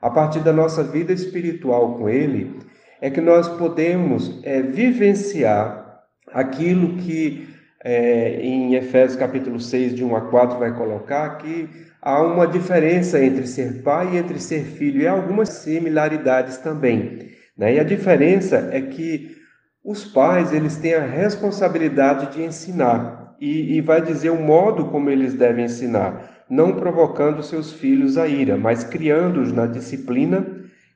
a 0.00 0.08
partir 0.08 0.40
da 0.40 0.52
nossa 0.52 0.84
vida 0.84 1.12
espiritual 1.12 1.98
com 1.98 2.08
Ele, 2.08 2.58
é 3.00 3.10
que 3.10 3.20
nós 3.20 3.48
podemos 3.48 4.40
é, 4.44 4.62
vivenciar 4.62 6.00
aquilo 6.32 6.96
que 6.98 7.48
é, 7.82 8.40
em 8.40 8.74
Efésios 8.74 9.18
capítulo 9.18 9.58
6, 9.58 9.96
de 9.96 10.04
1 10.04 10.16
a 10.16 10.20
4, 10.22 10.58
vai 10.58 10.76
colocar, 10.76 11.38
que 11.38 11.68
há 12.00 12.22
uma 12.22 12.46
diferença 12.46 13.22
entre 13.22 13.46
ser 13.46 13.82
pai 13.82 14.14
e 14.14 14.16
entre 14.18 14.38
ser 14.38 14.64
filho, 14.64 15.00
e 15.00 15.08
há 15.08 15.12
algumas 15.12 15.48
similaridades 15.48 16.58
também. 16.58 17.30
Né? 17.56 17.74
E 17.74 17.80
a 17.80 17.84
diferença 17.84 18.68
é 18.70 18.80
que 18.80 19.39
os 19.84 20.04
pais 20.04 20.52
eles 20.52 20.76
têm 20.76 20.94
a 20.94 21.06
responsabilidade 21.06 22.34
de 22.34 22.42
ensinar, 22.42 23.36
e, 23.40 23.76
e 23.76 23.80
vai 23.80 24.02
dizer 24.02 24.30
o 24.30 24.40
modo 24.40 24.86
como 24.86 25.08
eles 25.08 25.34
devem 25.34 25.64
ensinar, 25.64 26.44
não 26.48 26.74
provocando 26.74 27.42
seus 27.42 27.72
filhos 27.72 28.18
a 28.18 28.28
ira, 28.28 28.56
mas 28.56 28.84
criando-os 28.84 29.52
na 29.52 29.66
disciplina 29.66 30.46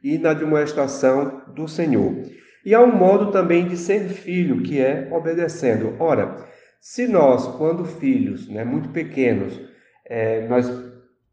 e 0.02 0.18
na 0.18 0.34
demonstração 0.34 1.42
do 1.54 1.66
Senhor. 1.66 2.14
E 2.64 2.74
há 2.74 2.80
um 2.80 2.94
modo 2.94 3.30
também 3.30 3.66
de 3.66 3.76
ser 3.76 4.08
filho, 4.08 4.62
que 4.62 4.80
é 4.80 5.08
obedecendo. 5.10 5.94
Ora, 5.98 6.36
se 6.80 7.06
nós, 7.06 7.46
quando 7.56 7.84
filhos, 7.84 8.48
né, 8.48 8.64
muito 8.64 8.90
pequenos, 8.90 9.58
é, 10.06 10.46
nós 10.48 10.70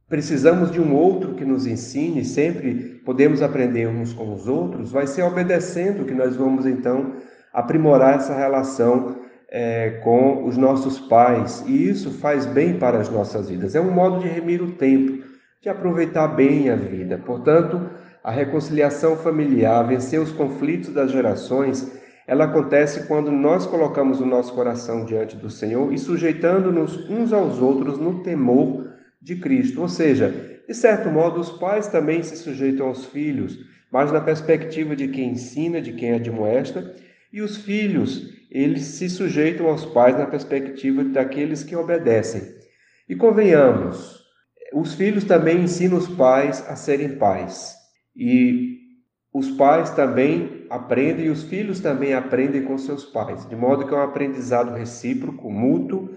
precisamos 0.07 0.71
de 0.71 0.79
um 0.79 0.93
outro 0.93 1.35
que 1.35 1.45
nos 1.45 1.65
ensine, 1.65 2.23
sempre 2.23 3.01
podemos 3.05 3.41
aprender 3.41 3.87
uns 3.87 4.13
com 4.13 4.33
os 4.33 4.47
outros, 4.47 4.91
vai 4.91 5.07
ser 5.07 5.23
obedecendo 5.23 6.05
que 6.05 6.13
nós 6.13 6.35
vamos 6.35 6.65
então 6.65 7.15
aprimorar 7.53 8.15
essa 8.15 8.35
relação 8.35 9.17
é, 9.49 9.99
com 10.03 10.45
os 10.45 10.55
nossos 10.55 10.99
pais, 10.99 11.63
e 11.67 11.89
isso 11.89 12.11
faz 12.11 12.45
bem 12.45 12.79
para 12.79 12.99
as 12.99 13.09
nossas 13.09 13.49
vidas. 13.49 13.75
É 13.75 13.81
um 13.81 13.91
modo 13.91 14.19
de 14.19 14.27
remir 14.27 14.61
o 14.61 14.71
tempo, 14.71 15.23
de 15.61 15.69
aproveitar 15.69 16.29
bem 16.29 16.69
a 16.69 16.75
vida. 16.75 17.17
Portanto, 17.17 17.89
a 18.23 18.31
reconciliação 18.31 19.17
familiar, 19.17 19.85
vencer 19.85 20.19
os 20.19 20.31
conflitos 20.31 20.93
das 20.93 21.11
gerações, 21.11 21.99
ela 22.25 22.45
acontece 22.45 23.07
quando 23.07 23.31
nós 23.31 23.65
colocamos 23.65 24.21
o 24.21 24.25
nosso 24.25 24.53
coração 24.53 25.03
diante 25.03 25.35
do 25.35 25.49
Senhor 25.49 25.91
e 25.91 25.97
sujeitando-nos 25.97 27.09
uns 27.09 27.33
aos 27.33 27.61
outros 27.61 27.97
no 27.97 28.23
temor 28.23 28.89
de 29.21 29.35
Cristo. 29.35 29.81
Ou 29.81 29.89
seja, 29.89 30.61
de 30.65 30.73
certo 30.73 31.09
modo, 31.09 31.41
os 31.41 31.51
pais 31.51 31.87
também 31.87 32.23
se 32.23 32.37
sujeitam 32.37 32.87
aos 32.87 33.05
filhos, 33.05 33.59
mas 33.91 34.11
na 34.11 34.21
perspectiva 34.21 34.95
de 34.95 35.09
quem 35.09 35.31
ensina, 35.31 35.81
de 35.81 35.91
quem 35.91 36.13
admoesta, 36.13 36.95
e 37.31 37.41
os 37.41 37.57
filhos, 37.57 38.29
eles 38.49 38.83
se 38.83 39.09
sujeitam 39.09 39.67
aos 39.67 39.85
pais 39.85 40.17
na 40.17 40.25
perspectiva 40.25 41.03
daqueles 41.03 41.63
que 41.63 41.75
obedecem. 41.75 42.41
E 43.07 43.15
convenhamos, 43.15 44.21
os 44.73 44.93
filhos 44.93 45.23
também 45.23 45.61
ensinam 45.61 45.97
os 45.97 46.07
pais 46.07 46.63
a 46.67 46.75
serem 46.75 47.15
pais. 47.17 47.75
E 48.15 48.79
os 49.33 49.49
pais 49.51 49.89
também 49.91 50.65
aprendem 50.69 51.27
e 51.27 51.29
os 51.29 51.43
filhos 51.43 51.79
também 51.79 52.13
aprendem 52.13 52.63
com 52.63 52.77
seus 52.77 53.05
pais, 53.05 53.47
de 53.47 53.55
modo 53.55 53.87
que 53.87 53.93
é 53.93 53.97
um 53.97 54.01
aprendizado 54.01 54.73
recíproco, 54.73 55.49
mútuo, 55.49 56.09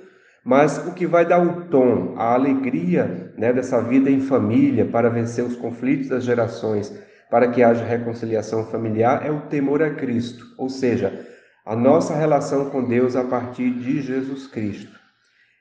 mas 0.45 0.79
o 0.87 0.93
que 0.93 1.07
vai 1.07 1.25
dar 1.25 1.41
o 1.41 1.69
tom, 1.69 2.15
a 2.17 2.35
alegria 2.35 3.33
né, 3.39 3.53
dessa 3.53 3.81
vida 3.81 4.11
em 4.11 4.21
família 4.21 4.85
para 4.85 5.09
vencer 5.09 5.45
os 5.45 5.57
conflitos 5.57 6.09
das 6.09 6.25
gerações, 6.25 6.93
para 7.35 7.49
que 7.49 7.65
haja 7.65 7.85
reconciliação 7.85 8.65
familiar, 8.67 9.27
é 9.27 9.31
o 9.33 9.41
temor 9.49 9.83
a 9.83 9.91
Cristo, 9.91 10.55
ou 10.57 10.69
seja, 10.69 11.27
a 11.67 11.75
nossa 11.75 12.15
relação 12.15 12.71
com 12.71 12.85
Deus 12.85 13.17
a 13.17 13.25
partir 13.25 13.73
de 13.73 14.01
Jesus 14.03 14.47
Cristo. 14.47 14.97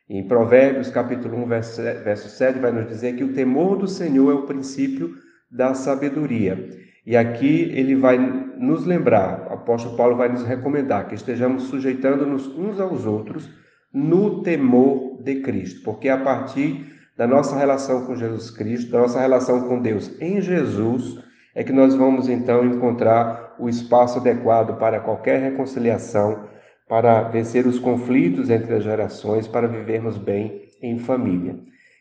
Em 0.08 0.28
Provérbios 0.28 0.92
capítulo 0.92 1.36
1, 1.36 1.48
verso 1.48 2.30
7, 2.30 2.60
vai 2.60 2.72
nos 2.72 2.88
dizer 2.88 3.16
que 3.16 3.24
o 3.24 3.34
temor 3.34 3.76
do 3.76 3.88
Senhor 3.88 4.30
é 4.30 4.36
o 4.36 4.46
princípio 4.46 5.16
da 5.50 5.74
sabedoria. 5.74 6.70
E 7.08 7.18
aqui 7.18 7.72
ele 7.74 7.96
vai 7.96 8.20
nos 8.20 8.86
lembrar, 8.86 9.48
o 9.50 9.54
apóstolo 9.54 9.98
Paulo 9.98 10.16
vai 10.16 10.30
nos 10.30 10.44
recomendar 10.44 11.08
que 11.08 11.16
estejamos 11.16 11.64
sujeitando-nos 11.64 12.46
uns 12.56 12.80
aos 12.80 13.08
outros 13.08 13.50
no 13.92 14.44
temor 14.44 15.24
de 15.24 15.42
Cristo, 15.42 15.82
porque 15.84 16.08
a 16.08 16.20
partir 16.20 16.86
da 17.18 17.26
nossa 17.26 17.58
relação 17.58 18.06
com 18.06 18.16
Jesus 18.16 18.52
Cristo, 18.52 18.92
da 18.92 19.00
nossa 19.00 19.20
relação 19.20 19.68
com 19.68 19.82
Deus 19.82 20.12
em 20.22 20.40
Jesus, 20.40 21.33
é 21.56 21.64
que 21.64 21.72
nós 21.72 21.96
vamos 21.96 22.28
então 22.28 22.66
encontrar 22.66 23.56
o 23.60 23.70
espaço 23.70 24.20
adequado 24.20 24.78
para 24.78 25.00
qualquer 25.00 25.42
reconciliação, 25.42 26.48
para 26.88 27.24
vencer 27.24 27.68
os 27.68 27.80
conflitos 27.80 28.50
entre 28.50 28.74
as 28.74 28.84
gerações, 28.84 29.48
para 29.48 29.68
vivermos 29.68 30.18
bem 30.18 30.64
em 30.82 30.98
família. 31.00 31.56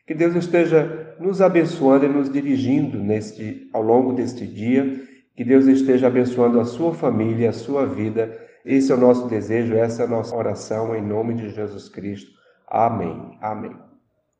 Que 0.07 0.15
Deus 0.15 0.35
esteja 0.35 1.15
nos 1.21 1.41
abençoando 1.41 2.05
e 2.07 2.09
nos 2.09 2.31
dirigindo 2.31 2.99
neste, 2.99 3.69
ao 3.73 3.83
longo 3.83 4.12
deste 4.12 4.47
dia. 4.47 5.01
Que 5.37 5.45
Deus 5.45 5.67
esteja 5.67 6.09
abençoando 6.09 6.61
a 6.61 6.65
sua 6.65 6.93
família, 6.93 7.51
a 7.51 7.53
sua 7.53 7.87
vida. 7.87 8.37
Esse 8.65 8.93
é 8.93 8.95
o 8.95 8.99
nosso 8.99 9.29
desejo, 9.29 9.75
essa 9.75 10.03
é 10.03 10.07
a 10.07 10.09
nossa 10.09 10.35
oração 10.35 10.95
em 10.95 11.03
nome 11.03 11.35
de 11.35 11.51
Jesus 11.51 11.88
Cristo. 11.88 12.31
Amém. 12.69 13.38
Amém. 13.41 13.92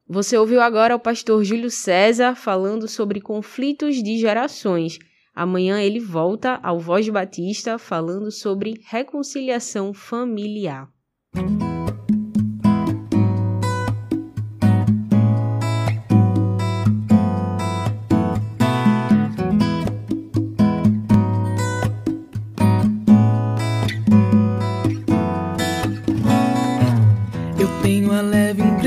Você 0.09 0.37
ouviu 0.37 0.61
agora 0.61 0.97
o 0.97 1.01
pastor 1.01 1.45
Júlio 1.45 1.71
César 1.71 2.35
falando 2.35 2.89
sobre 2.89 3.21
conflitos 3.21 4.03
de 4.03 4.19
gerações. 4.19 4.99
Amanhã 5.35 5.81
ele 5.81 6.01
volta 6.01 6.61
ao 6.63 6.79
Voz 6.79 7.09
Batista 7.09 7.79
falando 7.79 8.31
sobre 8.31 8.81
reconciliação 8.85 9.95
familiar. 9.95 10.89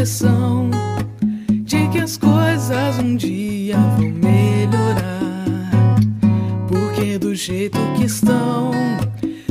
impressão 0.06 0.55
dia 3.76 3.90
vão 3.98 4.10
melhorar. 4.12 5.20
Porque 6.68 7.18
do 7.18 7.36
jeito 7.36 7.78
que 7.98 8.06
estão, 8.06 8.72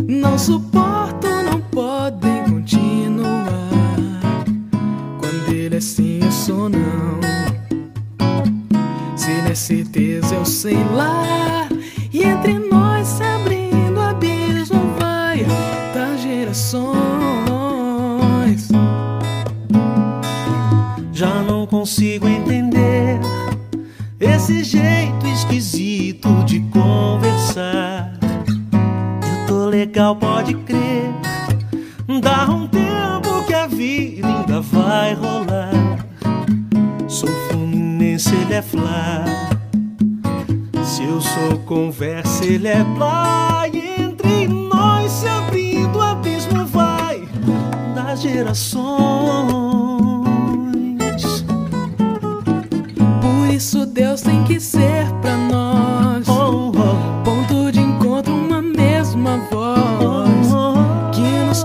não 0.09 0.39
suporto, 0.39 1.29
não 1.45 1.61
podem 1.61 2.45
continuar. 2.45 3.69
Quando 5.19 5.53
ele 5.53 5.77
é 5.77 5.81
sim, 5.81 6.21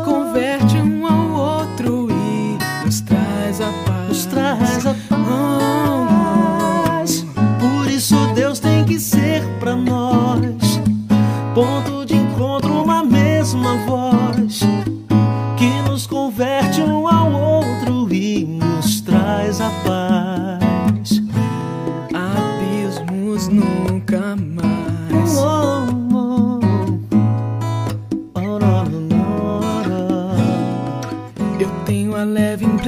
converte 0.04 0.69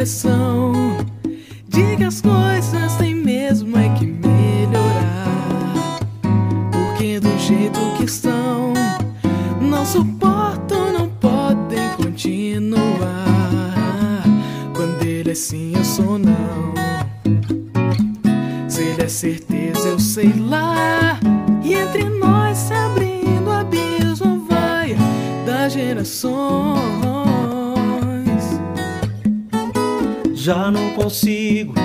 de 0.04 1.96
que 1.96 2.04
as 2.04 2.22
coisas 2.22 2.96
têm 2.96 3.14
mesmo 3.14 3.78
é 3.78 3.88
que 3.90 4.08
melhorar. 4.08 6.00
Porque 6.72 7.20
do 7.20 7.38
jeito 7.38 7.80
que 7.98 8.06
estão, 8.06 8.74
não 9.62 9.86
suportam, 9.86 10.92
não 10.92 11.08
podem 11.08 11.88
continuar. 11.98 13.14
Quando 14.76 15.04
ele 15.04 15.30
é 15.30 15.36
sim, 15.36 15.74
eu 15.76 15.86
sou 15.86 16.18
não. 16.18 16.74
Se 18.68 18.82
ele 18.82 19.04
é 19.04 19.08
certeza, 19.08 19.88
eu 19.88 20.00
sei 20.00 20.34
lá. 20.34 21.20
E 21.64 21.76
entre 21.76 22.06
nós 22.06 22.58
se 22.58 22.74
abrindo 22.74 23.52
abismo 23.52 24.48
vai 24.50 24.98
das 25.46 25.74
gerações. 25.74 27.11
Já 30.44 30.72
não 30.72 30.90
consigo 30.94 31.76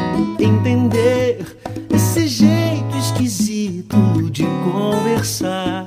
entender 0.41 1.59
esse 1.95 2.27
jeito 2.27 2.97
esquisito 2.97 3.99
de 4.31 4.47
conversar. 4.65 5.87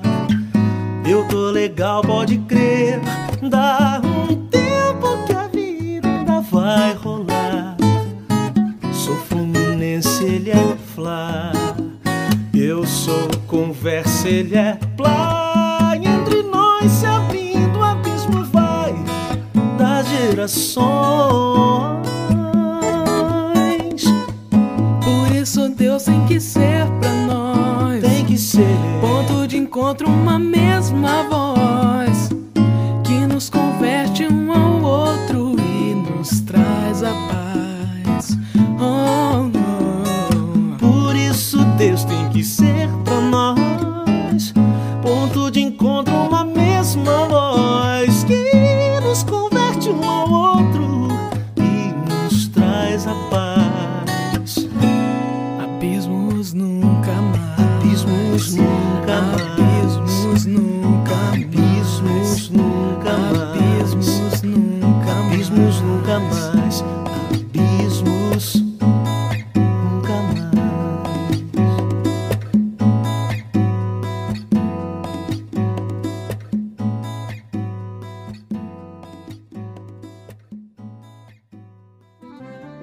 Eu 1.03 1.27
tô 1.27 1.49
legal, 1.49 2.03
pode 2.03 2.37
crer. 2.37 3.01
Dá 3.41 3.99
um 4.03 4.35
tempo 4.49 5.25
que 5.25 5.33
a 5.33 5.47
vida 5.47 6.07
ainda 6.07 6.41
vai 6.41 6.93
rolar. 6.93 7.75
Sou 8.93 9.15
Fluminense, 9.15 10.23
ele 10.23 10.51
é 10.51 10.77
Fla. 10.93 11.51
Eu 12.53 12.85
sou 12.85 13.29
conversa, 13.47 14.29
ele 14.29 14.55
é 14.55 14.77
Plá. 14.95 15.93
E 15.99 16.07
entre 16.07 16.43
nós 16.43 16.91
se 16.91 17.07
abrindo, 17.07 17.79
o 17.79 17.83
abismo 17.83 18.45
vai 18.45 18.93
das 19.75 20.07
gerações. 20.07 21.48
De 30.09 30.15
encontro, 30.15 30.68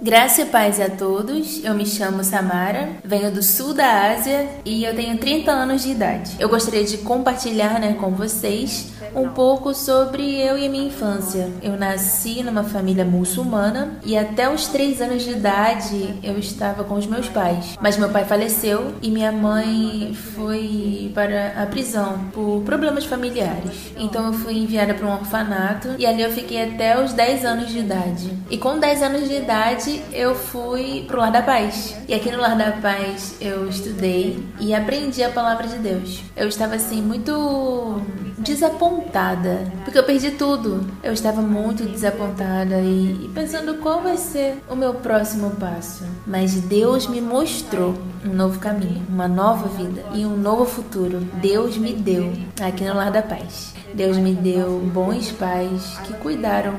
Graça 0.00 0.42
e 0.42 0.46
paz 0.46 0.80
a 0.80 0.88
todos. 0.88 1.62
Eu 1.64 1.74
me 1.74 1.84
chamo 1.84 2.22
Samara, 2.22 2.90
venho 3.04 3.32
do 3.32 3.42
sul 3.42 3.74
da 3.74 4.12
Ásia 4.12 4.48
e 4.64 4.84
eu 4.84 4.94
tenho 4.94 5.18
30 5.18 5.50
anos 5.50 5.82
de 5.82 5.90
idade. 5.90 6.36
Eu 6.38 6.48
gostaria 6.48 6.84
de 6.84 6.98
compartilhar 6.98 7.78
né, 7.80 7.94
com 7.94 8.12
vocês 8.12 8.92
um 9.14 9.28
pouco 9.28 9.74
sobre 9.74 10.40
eu 10.40 10.58
e 10.58 10.68
minha 10.68 10.86
infância. 10.86 11.50
Eu 11.62 11.76
nasci 11.76 12.42
numa 12.42 12.64
família 12.64 13.04
muçulmana 13.04 13.98
e 14.04 14.16
até 14.16 14.52
os 14.52 14.68
3 14.68 15.00
anos 15.00 15.22
de 15.22 15.30
idade 15.30 16.14
eu 16.22 16.38
estava 16.38 16.84
com 16.84 16.94
os 16.94 17.06
meus 17.06 17.28
pais. 17.28 17.76
Mas 17.80 17.96
meu 17.96 18.08
pai 18.08 18.24
faleceu 18.24 18.94
e 19.02 19.10
minha 19.10 19.32
mãe 19.32 20.14
foi 20.14 21.10
para 21.14 21.62
a 21.62 21.66
prisão 21.66 22.18
por 22.32 22.62
problemas 22.62 23.04
familiares. 23.04 23.92
Então 23.96 24.26
eu 24.26 24.32
fui 24.32 24.58
enviada 24.58 24.94
para 24.94 25.06
um 25.06 25.12
orfanato 25.12 25.88
e 25.98 26.06
ali 26.06 26.22
eu 26.22 26.30
fiquei 26.30 26.62
até 26.62 27.02
os 27.02 27.12
10 27.12 27.44
anos 27.44 27.68
de 27.68 27.78
idade. 27.78 28.30
E 28.50 28.58
com 28.58 28.78
10 28.78 29.02
anos 29.02 29.28
de 29.28 29.34
idade 29.34 30.02
eu 30.12 30.34
fui 30.34 31.04
pro 31.06 31.20
Lar 31.20 31.32
da 31.32 31.42
Paz. 31.42 31.96
E 32.08 32.14
aqui 32.14 32.30
no 32.30 32.38
Lar 32.38 32.56
da 32.56 32.72
Paz 32.72 33.36
eu 33.40 33.68
estudei 33.68 34.42
e 34.58 34.74
aprendi 34.74 35.22
a 35.22 35.30
palavra 35.30 35.66
de 35.66 35.78
Deus. 35.78 36.22
Eu 36.36 36.48
estava 36.48 36.74
assim 36.74 37.02
muito 37.02 38.00
desapontada, 38.40 39.70
porque 39.84 39.98
eu 39.98 40.04
perdi 40.04 40.32
tudo. 40.32 40.86
Eu 41.02 41.12
estava 41.12 41.40
muito 41.42 41.84
desapontada 41.84 42.80
e, 42.80 43.26
e 43.26 43.30
pensando 43.34 43.74
qual 43.76 44.02
vai 44.02 44.16
ser 44.16 44.58
o 44.68 44.74
meu 44.74 44.94
próximo 44.94 45.50
passo. 45.52 46.04
Mas 46.26 46.54
Deus 46.54 47.06
me 47.06 47.20
mostrou 47.20 47.94
um 48.24 48.32
novo 48.32 48.58
caminho, 48.58 49.06
uma 49.08 49.28
nova 49.28 49.68
vida 49.68 50.02
e 50.14 50.24
um 50.24 50.36
novo 50.36 50.64
futuro. 50.64 51.20
Deus 51.34 51.76
me 51.76 51.92
deu 51.92 52.32
aqui 52.60 52.84
no 52.84 52.94
Lar 52.94 53.10
da 53.10 53.22
Paz. 53.22 53.74
Deus 53.94 54.16
me 54.16 54.34
deu 54.34 54.80
bons 54.92 55.30
pais 55.32 55.98
que 56.04 56.14
cuidaram 56.14 56.74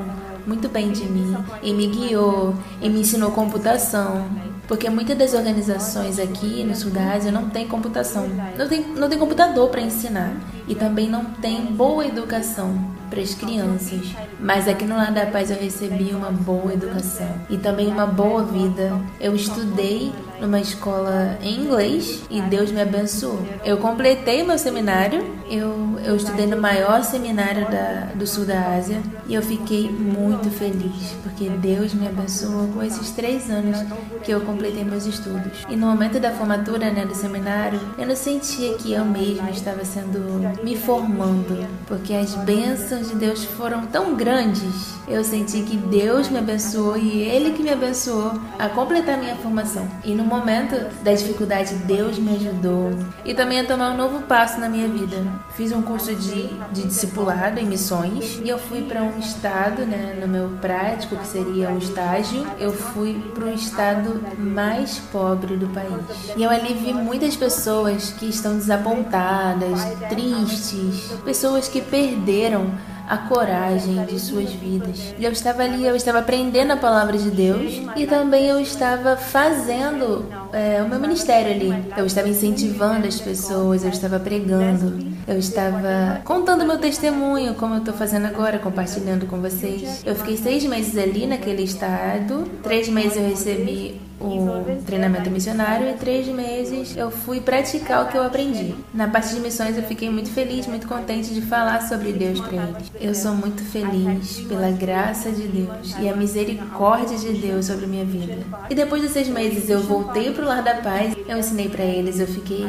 muito 0.45 0.67
bem 0.69 0.91
de 0.91 1.03
mim 1.05 1.35
e 1.61 1.73
me 1.73 1.87
guiou 1.87 2.55
e 2.81 2.89
me 2.89 3.01
ensinou 3.01 3.31
computação. 3.31 4.25
Porque 4.67 4.89
muitas 4.89 5.17
das 5.17 5.33
organizações 5.33 6.17
aqui 6.17 6.63
no 6.63 6.75
sul 6.75 6.91
não 7.31 7.49
tem 7.49 7.67
computação, 7.67 8.27
não 8.57 8.67
tem, 8.67 8.81
não 8.95 9.09
tem 9.09 9.19
computador 9.19 9.69
para 9.69 9.81
ensinar. 9.81 10.33
e 10.67 10.75
também 10.75 11.09
não 11.09 11.25
tem 11.25 11.65
boa 11.65 12.05
educação 12.05 13.00
para 13.11 13.21
as 13.21 13.35
crianças. 13.35 14.15
Mas 14.39 14.67
aqui 14.67 14.85
no 14.85 14.95
Lar 14.95 15.13
da 15.13 15.25
Paz 15.25 15.51
eu 15.51 15.57
recebi 15.57 16.15
uma 16.15 16.31
boa 16.31 16.73
educação 16.73 17.27
e 17.49 17.57
também 17.57 17.87
uma 17.87 18.07
boa 18.07 18.43
vida. 18.43 18.99
Eu 19.19 19.35
estudei 19.35 20.11
numa 20.39 20.59
escola 20.59 21.37
em 21.43 21.59
inglês 21.59 22.23
e 22.29 22.41
Deus 22.41 22.71
me 22.71 22.81
abençoou. 22.81 23.45
Eu 23.63 23.77
completei 23.77 24.41
meu 24.41 24.57
seminário, 24.57 25.23
eu, 25.49 25.99
eu 26.03 26.15
estudei 26.15 26.47
no 26.47 26.59
maior 26.59 27.03
seminário 27.03 27.69
da, 27.69 28.07
do 28.15 28.25
sul 28.25 28.45
da 28.45 28.75
Ásia 28.75 29.01
e 29.27 29.35
eu 29.35 29.41
fiquei 29.41 29.89
muito 29.89 30.49
feliz 30.49 31.13
porque 31.21 31.49
Deus 31.49 31.93
me 31.93 32.07
abençoou 32.07 32.67
com 32.67 32.83
esses 32.83 33.11
três 33.11 33.49
anos 33.49 33.77
que 34.23 34.31
eu 34.31 34.41
completei 34.41 34.83
meus 34.83 35.05
estudos. 35.05 35.65
E 35.69 35.75
no 35.75 35.87
momento 35.87 36.19
da 36.19 36.31
formatura 36.31 36.91
né, 36.91 37.05
do 37.05 37.15
seminário, 37.15 37.79
eu 37.97 38.07
não 38.07 38.15
sentia 38.15 38.75
que 38.75 38.93
eu 38.93 39.03
mesma 39.03 39.49
estava 39.49 39.83
sendo 39.83 40.19
me 40.63 40.75
formando, 40.75 41.67
porque 41.87 42.13
as 42.13 42.35
bênçãos 42.35 43.00
de 43.09 43.15
Deus 43.15 43.43
foram 43.43 43.85
tão 43.85 44.15
grandes. 44.15 44.91
Eu 45.07 45.23
senti 45.23 45.61
que 45.63 45.75
Deus 45.75 46.29
me 46.29 46.37
abençoou 46.37 46.95
e 46.95 47.21
Ele 47.21 47.51
que 47.51 47.63
me 47.63 47.69
abençoou 47.69 48.33
a 48.57 48.69
completar 48.69 49.17
minha 49.17 49.35
formação. 49.35 49.87
E 50.03 50.13
no 50.13 50.23
momento 50.23 50.75
da 51.03 51.11
dificuldade, 51.11 51.75
Deus 51.75 52.17
me 52.17 52.35
ajudou 52.35 52.91
e 53.25 53.33
também 53.33 53.59
a 53.59 53.65
tomar 53.65 53.91
um 53.91 53.97
novo 53.97 54.21
passo 54.21 54.59
na 54.59 54.69
minha 54.69 54.87
vida. 54.87 55.17
Fiz 55.55 55.71
um 55.71 55.81
curso 55.81 56.15
de, 56.15 56.47
de 56.71 56.83
discipulado 56.83 57.59
em 57.59 57.65
missões 57.65 58.39
e 58.43 58.47
eu 58.47 58.57
fui 58.57 58.83
para 58.83 59.03
um 59.03 59.19
estado, 59.19 59.85
né, 59.85 60.17
no 60.21 60.27
meu 60.27 60.49
prático, 60.61 61.15
que 61.17 61.27
seria 61.27 61.69
um 61.69 61.77
estágio, 61.77 62.45
eu 62.59 62.71
fui 62.71 63.21
para 63.33 63.45
o 63.45 63.53
estado 63.53 64.23
mais 64.37 64.99
pobre 65.11 65.57
do 65.57 65.67
país. 65.67 65.91
E 66.37 66.43
eu 66.43 66.49
ali 66.49 66.73
vi 66.73 66.93
muitas 66.93 67.35
pessoas 67.35 68.11
que 68.11 68.27
estão 68.27 68.55
desapontadas, 68.55 69.83
tristes, 70.09 71.11
pessoas 71.25 71.67
que 71.67 71.81
perderam 71.81 72.71
a 73.11 73.17
coragem 73.17 74.05
de 74.05 74.17
suas 74.17 74.49
vidas. 74.53 75.13
E 75.19 75.25
eu 75.25 75.33
estava 75.33 75.63
ali, 75.63 75.85
eu 75.85 75.97
estava 75.97 76.19
aprendendo 76.19 76.71
a 76.71 76.77
palavra 76.77 77.17
de 77.17 77.29
Deus 77.29 77.81
e 77.93 78.07
também 78.07 78.45
eu 78.45 78.57
estava 78.57 79.17
fazendo 79.17 80.25
é, 80.53 80.81
o 80.81 80.87
meu 80.87 80.97
ministério 80.97 81.51
ali. 81.51 81.91
Eu 81.97 82.05
estava 82.05 82.29
incentivando 82.29 83.05
as 83.05 83.19
pessoas, 83.19 83.83
eu 83.83 83.89
estava 83.89 84.17
pregando, 84.17 84.97
eu 85.27 85.37
estava 85.37 86.21
contando 86.23 86.65
meu 86.65 86.77
testemunho, 86.77 87.53
como 87.55 87.73
eu 87.73 87.79
estou 87.79 87.93
fazendo 87.93 88.27
agora, 88.27 88.57
compartilhando 88.59 89.27
com 89.27 89.41
vocês. 89.41 90.01
Eu 90.05 90.15
fiquei 90.15 90.37
seis 90.37 90.63
meses 90.63 90.97
ali 90.97 91.27
naquele 91.27 91.63
estado, 91.63 92.49
três 92.63 92.87
meses 92.87 93.17
eu 93.17 93.27
recebi 93.27 93.99
o 94.21 94.81
treinamento 94.85 95.29
missionário 95.29 95.89
e 95.89 95.93
três 95.93 96.27
meses 96.27 96.95
eu 96.95 97.09
fui 97.09 97.39
praticar 97.41 98.05
o 98.05 98.09
que 98.09 98.17
eu 98.17 98.23
aprendi. 98.23 98.75
Na 98.93 99.07
parte 99.07 99.33
de 99.33 99.39
missões 99.39 99.77
eu 99.77 99.83
fiquei 99.83 100.09
muito 100.09 100.29
feliz, 100.29 100.67
muito 100.67 100.87
contente 100.87 101.33
de 101.33 101.41
falar 101.41 101.81
sobre 101.87 102.11
Deus 102.13 102.39
para 102.39 102.55
eles. 102.55 102.91
Eu 102.99 103.15
sou 103.15 103.33
muito 103.33 103.63
feliz 103.63 104.41
pela 104.41 104.71
graça 104.71 105.31
de 105.31 105.47
Deus 105.47 105.95
e 105.99 106.07
a 106.07 106.15
misericórdia 106.15 107.17
de 107.17 107.33
Deus 107.33 107.65
sobre 107.65 107.87
minha 107.87 108.05
vida. 108.05 108.37
E 108.69 108.75
depois 108.75 109.01
de 109.01 109.09
seis 109.09 109.27
meses 109.27 109.69
eu 109.69 109.81
voltei 109.81 110.31
para 110.31 110.43
o 110.43 110.47
Lar 110.47 110.63
da 110.63 110.75
Paz, 110.75 111.15
eu 111.27 111.37
ensinei 111.37 111.69
para 111.69 111.83
eles, 111.83 112.19
eu 112.19 112.27
fiquei 112.27 112.65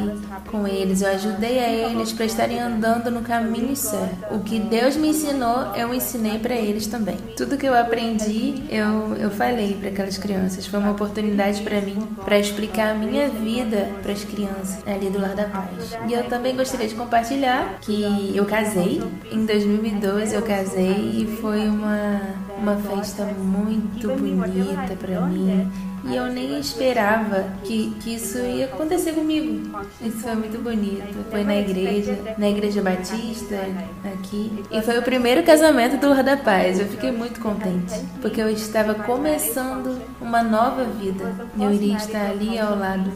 com 0.49 0.67
eles, 0.67 1.01
eu 1.01 1.09
ajudei 1.09 1.59
a 1.59 1.69
eles 1.69 2.11
para 2.11 2.25
estarem 2.25 2.59
andando 2.59 3.11
no 3.11 3.21
caminho 3.21 3.75
certo. 3.75 4.33
O 4.33 4.39
que 4.39 4.59
Deus 4.59 4.95
me 4.95 5.09
ensinou, 5.09 5.73
eu 5.75 5.93
ensinei 5.93 6.39
para 6.39 6.55
eles 6.55 6.87
também. 6.87 7.17
Tudo 7.37 7.57
que 7.57 7.65
eu 7.65 7.73
aprendi, 7.73 8.55
eu, 8.69 9.15
eu 9.17 9.29
falei 9.31 9.75
para 9.79 9.89
aquelas 9.89 10.17
crianças. 10.17 10.65
Foi 10.65 10.79
uma 10.79 10.91
oportunidade 10.91 11.42
oportunidade 11.43 11.61
para 11.61 11.81
mim 11.81 12.07
para 12.23 12.39
explicar 12.39 12.91
a 12.91 12.93
minha 12.93 13.27
vida 13.29 13.89
para 14.01 14.13
as 14.13 14.23
crianças 14.23 14.85
ali 14.87 15.09
do 15.09 15.19
Lar 15.19 15.35
da 15.35 15.45
Paz. 15.45 15.97
E 16.07 16.13
eu 16.13 16.23
também 16.25 16.55
gostaria 16.55 16.87
de 16.87 16.95
compartilhar 16.95 17.79
que 17.81 18.31
eu 18.35 18.45
casei. 18.45 19.01
Em 19.31 19.45
2012 19.45 20.33
eu 20.33 20.41
casei 20.41 21.23
e 21.23 21.37
foi 21.41 21.67
uma, 21.67 22.21
uma 22.63 22.77
festa 22.77 23.25
muito 23.25 24.07
bonita 24.07 24.95
para 24.97 25.21
mim. 25.21 25.69
E 26.05 26.15
eu 26.15 26.25
nem 26.27 26.59
esperava 26.59 27.45
que, 27.63 27.93
que 28.01 28.15
isso 28.15 28.37
ia 28.39 28.65
acontecer 28.65 29.13
comigo. 29.13 29.69
Isso 30.01 30.19
foi 30.19 30.35
muito 30.35 30.61
bonito. 30.61 31.29
Foi 31.29 31.43
na 31.43 31.57
igreja, 31.57 32.35
na 32.37 32.49
igreja 32.49 32.81
batista, 32.81 33.55
aqui. 34.03 34.63
E 34.71 34.81
foi 34.81 34.97
o 34.97 35.01
primeiro 35.01 35.43
casamento 35.43 35.97
do 35.97 36.09
Lar 36.09 36.23
da 36.23 36.37
Paz. 36.37 36.79
Eu 36.79 36.87
fiquei 36.87 37.11
muito 37.11 37.39
contente, 37.39 37.93
porque 38.21 38.41
eu 38.41 38.49
estava 38.49 38.95
começando 38.95 40.01
uma 40.19 40.41
nova 40.41 40.85
vida. 40.85 41.33
Eu 41.59 41.71
iria 41.71 41.97
estar 41.97 42.31
ali 42.31 42.57
ao 42.57 42.77
lado 42.77 43.11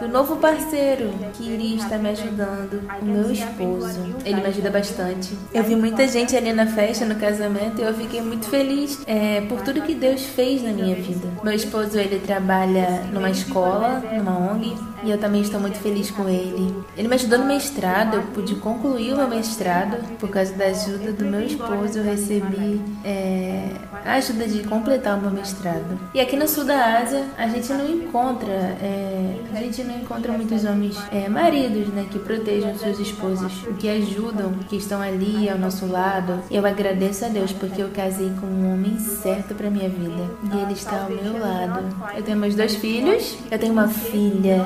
do 0.00 0.08
novo 0.08 0.36
parceiro 0.36 1.10
que 1.34 1.44
iria 1.44 1.76
estar 1.76 1.98
me 1.98 2.10
ajudando, 2.10 2.82
o 3.00 3.04
meu 3.04 3.30
esposo. 3.30 4.16
Ele 4.24 4.40
me 4.40 4.46
ajuda 4.46 4.70
bastante. 4.70 5.36
Eu 5.52 5.64
vi 5.64 5.74
muita 5.74 6.06
gente 6.06 6.36
ali 6.36 6.52
na 6.52 6.66
festa, 6.66 7.04
no 7.04 7.16
casamento, 7.16 7.80
e 7.80 7.84
eu 7.84 7.94
fiquei 7.94 8.20
muito 8.20 8.46
feliz 8.48 9.00
é, 9.06 9.40
por 9.42 9.60
tudo 9.62 9.82
que 9.82 9.94
Deus 9.94 10.22
fez 10.22 10.62
na 10.62 10.70
minha 10.70 10.94
vida. 10.94 11.28
Meu 11.42 11.52
esposo, 11.52 11.98
ele 11.98 12.20
trabalha 12.20 13.02
numa 13.12 13.30
escola, 13.30 14.02
numa 14.16 14.52
ONG, 14.52 14.76
e 15.02 15.10
eu 15.10 15.18
também 15.18 15.42
estou 15.42 15.60
muito 15.60 15.78
feliz 15.78 16.10
com 16.10 16.28
ele. 16.28 16.74
Ele 16.96 17.08
me 17.08 17.14
ajudou 17.14 17.38
no 17.38 17.46
mestrado, 17.46 18.14
eu 18.14 18.22
pude 18.34 18.54
concluir 18.56 19.12
o 19.12 19.16
meu 19.16 19.28
mestrado 19.28 19.96
por 20.18 20.28
causa 20.28 20.54
da 20.54 20.66
ajuda 20.66 21.12
do 21.12 21.24
meu 21.24 21.42
esposo. 21.42 21.98
Eu 21.98 22.04
recebi 22.04 22.80
é, 23.04 23.70
a 24.04 24.14
ajuda 24.14 24.46
de 24.46 24.62
completar 24.64 25.18
o 25.18 25.20
meu 25.20 25.30
mestrado. 25.30 25.98
E 26.14 26.20
aqui 26.20 26.36
no 26.36 26.48
sul 26.48 26.64
da 26.64 26.98
Ásia, 26.98 27.24
a 27.36 27.46
gente 27.48 27.72
não 27.72 27.88
encontra, 27.88 28.52
é, 28.52 29.36
a 29.54 29.60
gente 29.60 29.84
não 29.84 29.96
encontra 29.96 30.32
muitos 30.32 30.64
homens 30.64 30.96
é, 31.12 31.28
maridos, 31.28 31.88
né, 31.88 32.06
que 32.10 32.18
protejam 32.18 32.76
suas 32.76 32.98
esposas, 32.98 33.52
que 33.78 33.88
ajudam, 33.88 34.52
que 34.68 34.76
estão 34.76 35.00
ali 35.00 35.48
ao 35.48 35.58
nosso 35.58 35.86
lado. 35.86 36.40
Eu 36.50 36.64
agradeço 36.66 37.24
a 37.24 37.28
Deus 37.28 37.52
porque 37.52 37.82
eu 37.82 37.90
casei 37.90 38.30
com 38.40 38.46
um 38.46 38.72
homem 38.72 38.98
certo 38.98 39.54
para 39.54 39.70
minha 39.70 39.88
vida 39.88 40.28
e 40.52 40.62
ele 40.62 40.72
está 40.72 41.04
ao 41.04 41.10
meu 41.10 41.38
lado. 41.38 41.84
Eu 42.16 42.22
tenho 42.22 42.36
meus 42.36 42.54
dois 42.54 42.74
filhos, 42.74 43.36
eu 43.50 43.58
tenho 43.58 43.72
uma 43.72 43.88
filha 43.88 44.64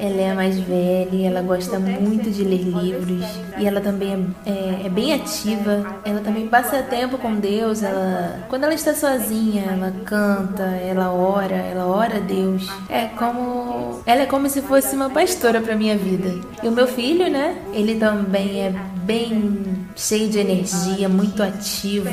ela 0.00 0.20
é 0.20 0.30
a 0.30 0.34
mais 0.34 0.58
velha, 0.58 1.26
ela 1.26 1.42
gosta 1.42 1.78
muito 1.78 2.30
de 2.30 2.42
ler 2.42 2.62
livros 2.62 3.24
e 3.58 3.66
ela 3.66 3.80
também 3.80 4.34
é, 4.46 4.50
é, 4.50 4.86
é, 4.86 4.88
bem 4.88 5.12
ativa. 5.12 6.00
Ela 6.04 6.20
também 6.20 6.48
passa 6.48 6.82
tempo 6.82 7.18
com 7.18 7.34
Deus. 7.34 7.82
Ela, 7.82 8.46
quando 8.48 8.64
ela 8.64 8.74
está 8.74 8.94
sozinha, 8.94 9.64
ela 9.64 9.92
canta, 10.04 10.62
ela 10.62 11.12
ora, 11.12 11.56
ela 11.56 11.86
ora 11.86 12.16
a 12.16 12.20
Deus. 12.20 12.66
É 12.88 13.06
como 13.06 14.00
ela 14.06 14.22
é 14.22 14.26
como 14.26 14.48
se 14.48 14.62
fosse 14.62 14.96
uma 14.96 15.10
pastora 15.10 15.60
para 15.60 15.76
minha 15.76 15.96
vida. 15.96 16.34
E 16.62 16.68
o 16.68 16.72
meu 16.72 16.86
filho, 16.86 17.30
né? 17.30 17.56
Ele 17.74 17.96
também 17.96 18.62
é 18.62 18.70
bem 19.04 19.86
cheio 19.96 20.28
de 20.30 20.38
energia, 20.38 21.08
muito 21.08 21.42
ativo. 21.42 22.08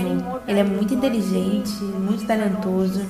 Ele 0.47 0.59
é 0.59 0.63
muito 0.63 0.93
inteligente, 0.93 1.71
muito 1.83 2.25
talentoso. 2.25 3.01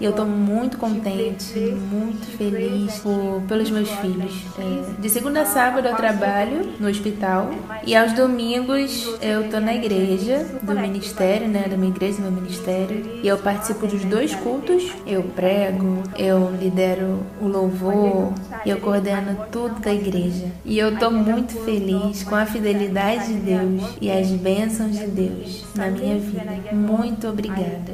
E 0.00 0.04
eu 0.04 0.10
estou 0.10 0.26
muito 0.26 0.78
contente, 0.78 1.58
muito 1.90 2.26
feliz 2.36 2.98
por, 2.98 3.42
pelos 3.46 3.70
meus 3.70 3.90
filhos. 3.90 4.23
É, 4.58 5.00
de 5.00 5.08
segunda 5.08 5.42
a 5.42 5.46
sábado 5.46 5.88
eu 5.88 5.96
trabalho 5.96 6.72
no 6.78 6.88
hospital 6.88 7.50
e 7.86 7.94
aos 7.94 8.12
domingos 8.12 9.06
eu 9.20 9.48
tô 9.50 9.60
na 9.60 9.74
igreja 9.74 10.46
do 10.62 10.74
ministério, 10.74 11.48
né, 11.48 11.66
da 11.68 11.76
minha 11.76 11.90
igreja, 11.90 12.16
do 12.16 12.22
meu 12.22 12.42
ministério, 12.42 13.20
e 13.22 13.28
eu 13.28 13.38
participo 13.38 13.86
dos 13.86 14.04
dois 14.04 14.34
cultos. 14.34 14.92
Eu 15.06 15.22
prego, 15.22 16.02
eu 16.16 16.50
lidero 16.60 17.20
o 17.40 17.46
louvor, 17.46 18.32
eu 18.64 18.80
coordeno 18.80 19.46
tudo 19.50 19.80
da 19.80 19.92
igreja. 19.92 20.50
E 20.64 20.78
eu 20.78 20.98
tô 20.98 21.10
muito 21.10 21.52
feliz 21.64 22.22
com 22.22 22.34
a 22.34 22.46
fidelidade 22.46 23.28
de 23.28 23.40
Deus 23.40 23.96
e 24.00 24.10
as 24.10 24.28
bênçãos 24.30 24.98
de 24.98 25.06
Deus 25.06 25.64
na 25.74 25.88
minha 25.88 26.18
vida. 26.18 26.72
Muito 26.72 27.28
obrigada. 27.28 27.92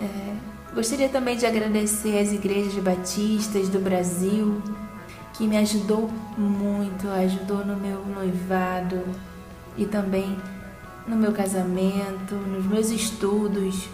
É, 0.00 0.55
gostaria 0.76 1.08
também 1.08 1.38
de 1.38 1.46
agradecer 1.46 2.18
às 2.18 2.30
igrejas 2.30 2.74
batistas 2.74 3.70
do 3.70 3.78
Brasil, 3.78 4.60
que 5.32 5.46
me 5.46 5.56
ajudou 5.56 6.10
muito, 6.36 7.08
ajudou 7.08 7.64
no 7.64 7.74
meu 7.74 8.04
noivado 8.04 9.02
e 9.74 9.86
também 9.86 10.36
no 11.08 11.16
meu 11.16 11.32
casamento, 11.32 12.34
nos 12.34 12.66
meus 12.66 12.90
estudos 12.90 13.88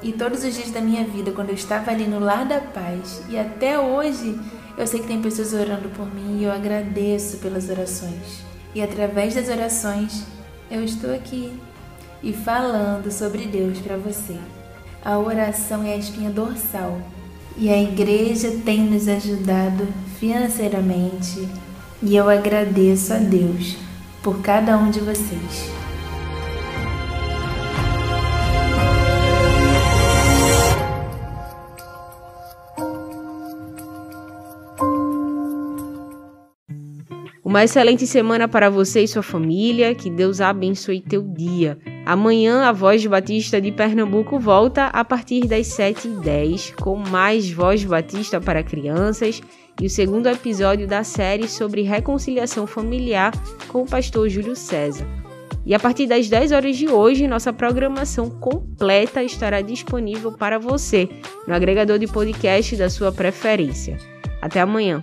e 0.00 0.12
todos 0.12 0.44
os 0.44 0.54
dias 0.54 0.70
da 0.70 0.80
minha 0.80 1.02
vida, 1.04 1.32
quando 1.32 1.48
eu 1.48 1.56
estava 1.56 1.90
ali 1.90 2.06
no 2.06 2.20
Lar 2.20 2.46
da 2.46 2.60
Paz. 2.60 3.20
E 3.28 3.36
até 3.36 3.76
hoje 3.76 4.38
eu 4.76 4.86
sei 4.86 5.00
que 5.00 5.08
tem 5.08 5.20
pessoas 5.20 5.52
orando 5.52 5.88
por 5.88 6.06
mim 6.06 6.38
e 6.38 6.44
eu 6.44 6.52
agradeço 6.52 7.38
pelas 7.38 7.68
orações. 7.68 8.44
E 8.76 8.80
através 8.80 9.34
das 9.34 9.48
orações 9.48 10.22
eu 10.70 10.84
estou 10.84 11.12
aqui 11.12 11.58
e 12.22 12.32
falando 12.32 13.10
sobre 13.10 13.46
Deus 13.46 13.80
para 13.80 13.96
você. 13.96 14.36
A 15.04 15.18
oração 15.18 15.84
é 15.84 15.92
a 15.92 15.96
espinha 15.96 16.30
dorsal 16.30 17.00
e 17.56 17.70
a 17.70 17.80
igreja 17.80 18.50
tem 18.64 18.80
nos 18.80 19.08
ajudado 19.08 19.86
financeiramente 20.18 21.48
e 22.02 22.16
eu 22.16 22.28
agradeço 22.28 23.12
a 23.12 23.18
Deus 23.18 23.76
por 24.22 24.40
cada 24.40 24.76
um 24.76 24.90
de 24.90 25.00
vocês. 25.00 25.87
Uma 37.48 37.64
excelente 37.64 38.06
semana 38.06 38.46
para 38.46 38.68
você 38.68 39.04
e 39.04 39.08
sua 39.08 39.22
família. 39.22 39.94
Que 39.94 40.10
Deus 40.10 40.38
abençoe 40.38 41.00
teu 41.00 41.22
dia. 41.22 41.78
Amanhã 42.04 42.64
a 42.64 42.72
Voz 42.72 43.06
Batista 43.06 43.58
de 43.58 43.72
Pernambuco 43.72 44.38
volta 44.38 44.88
a 44.88 45.02
partir 45.02 45.46
das 45.46 45.66
7h10 45.68 46.74
com 46.74 46.96
mais 46.96 47.50
Voz 47.50 47.82
Batista 47.82 48.38
para 48.38 48.62
crianças 48.62 49.40
e 49.80 49.86
o 49.86 49.88
segundo 49.88 50.28
episódio 50.28 50.86
da 50.86 51.02
série 51.02 51.48
sobre 51.48 51.80
reconciliação 51.80 52.66
familiar 52.66 53.32
com 53.68 53.80
o 53.80 53.86
pastor 53.86 54.28
Júlio 54.28 54.54
César. 54.54 55.06
E 55.64 55.74
a 55.74 55.78
partir 55.78 56.06
das 56.06 56.28
10 56.28 56.52
horas 56.52 56.76
de 56.76 56.86
hoje, 56.86 57.26
nossa 57.26 57.50
programação 57.50 58.28
completa 58.28 59.22
estará 59.22 59.62
disponível 59.62 60.32
para 60.32 60.58
você 60.58 61.08
no 61.46 61.54
agregador 61.54 61.98
de 61.98 62.06
podcast 62.06 62.76
da 62.76 62.90
sua 62.90 63.10
preferência. 63.10 63.96
Até 64.42 64.60
amanhã. 64.60 65.02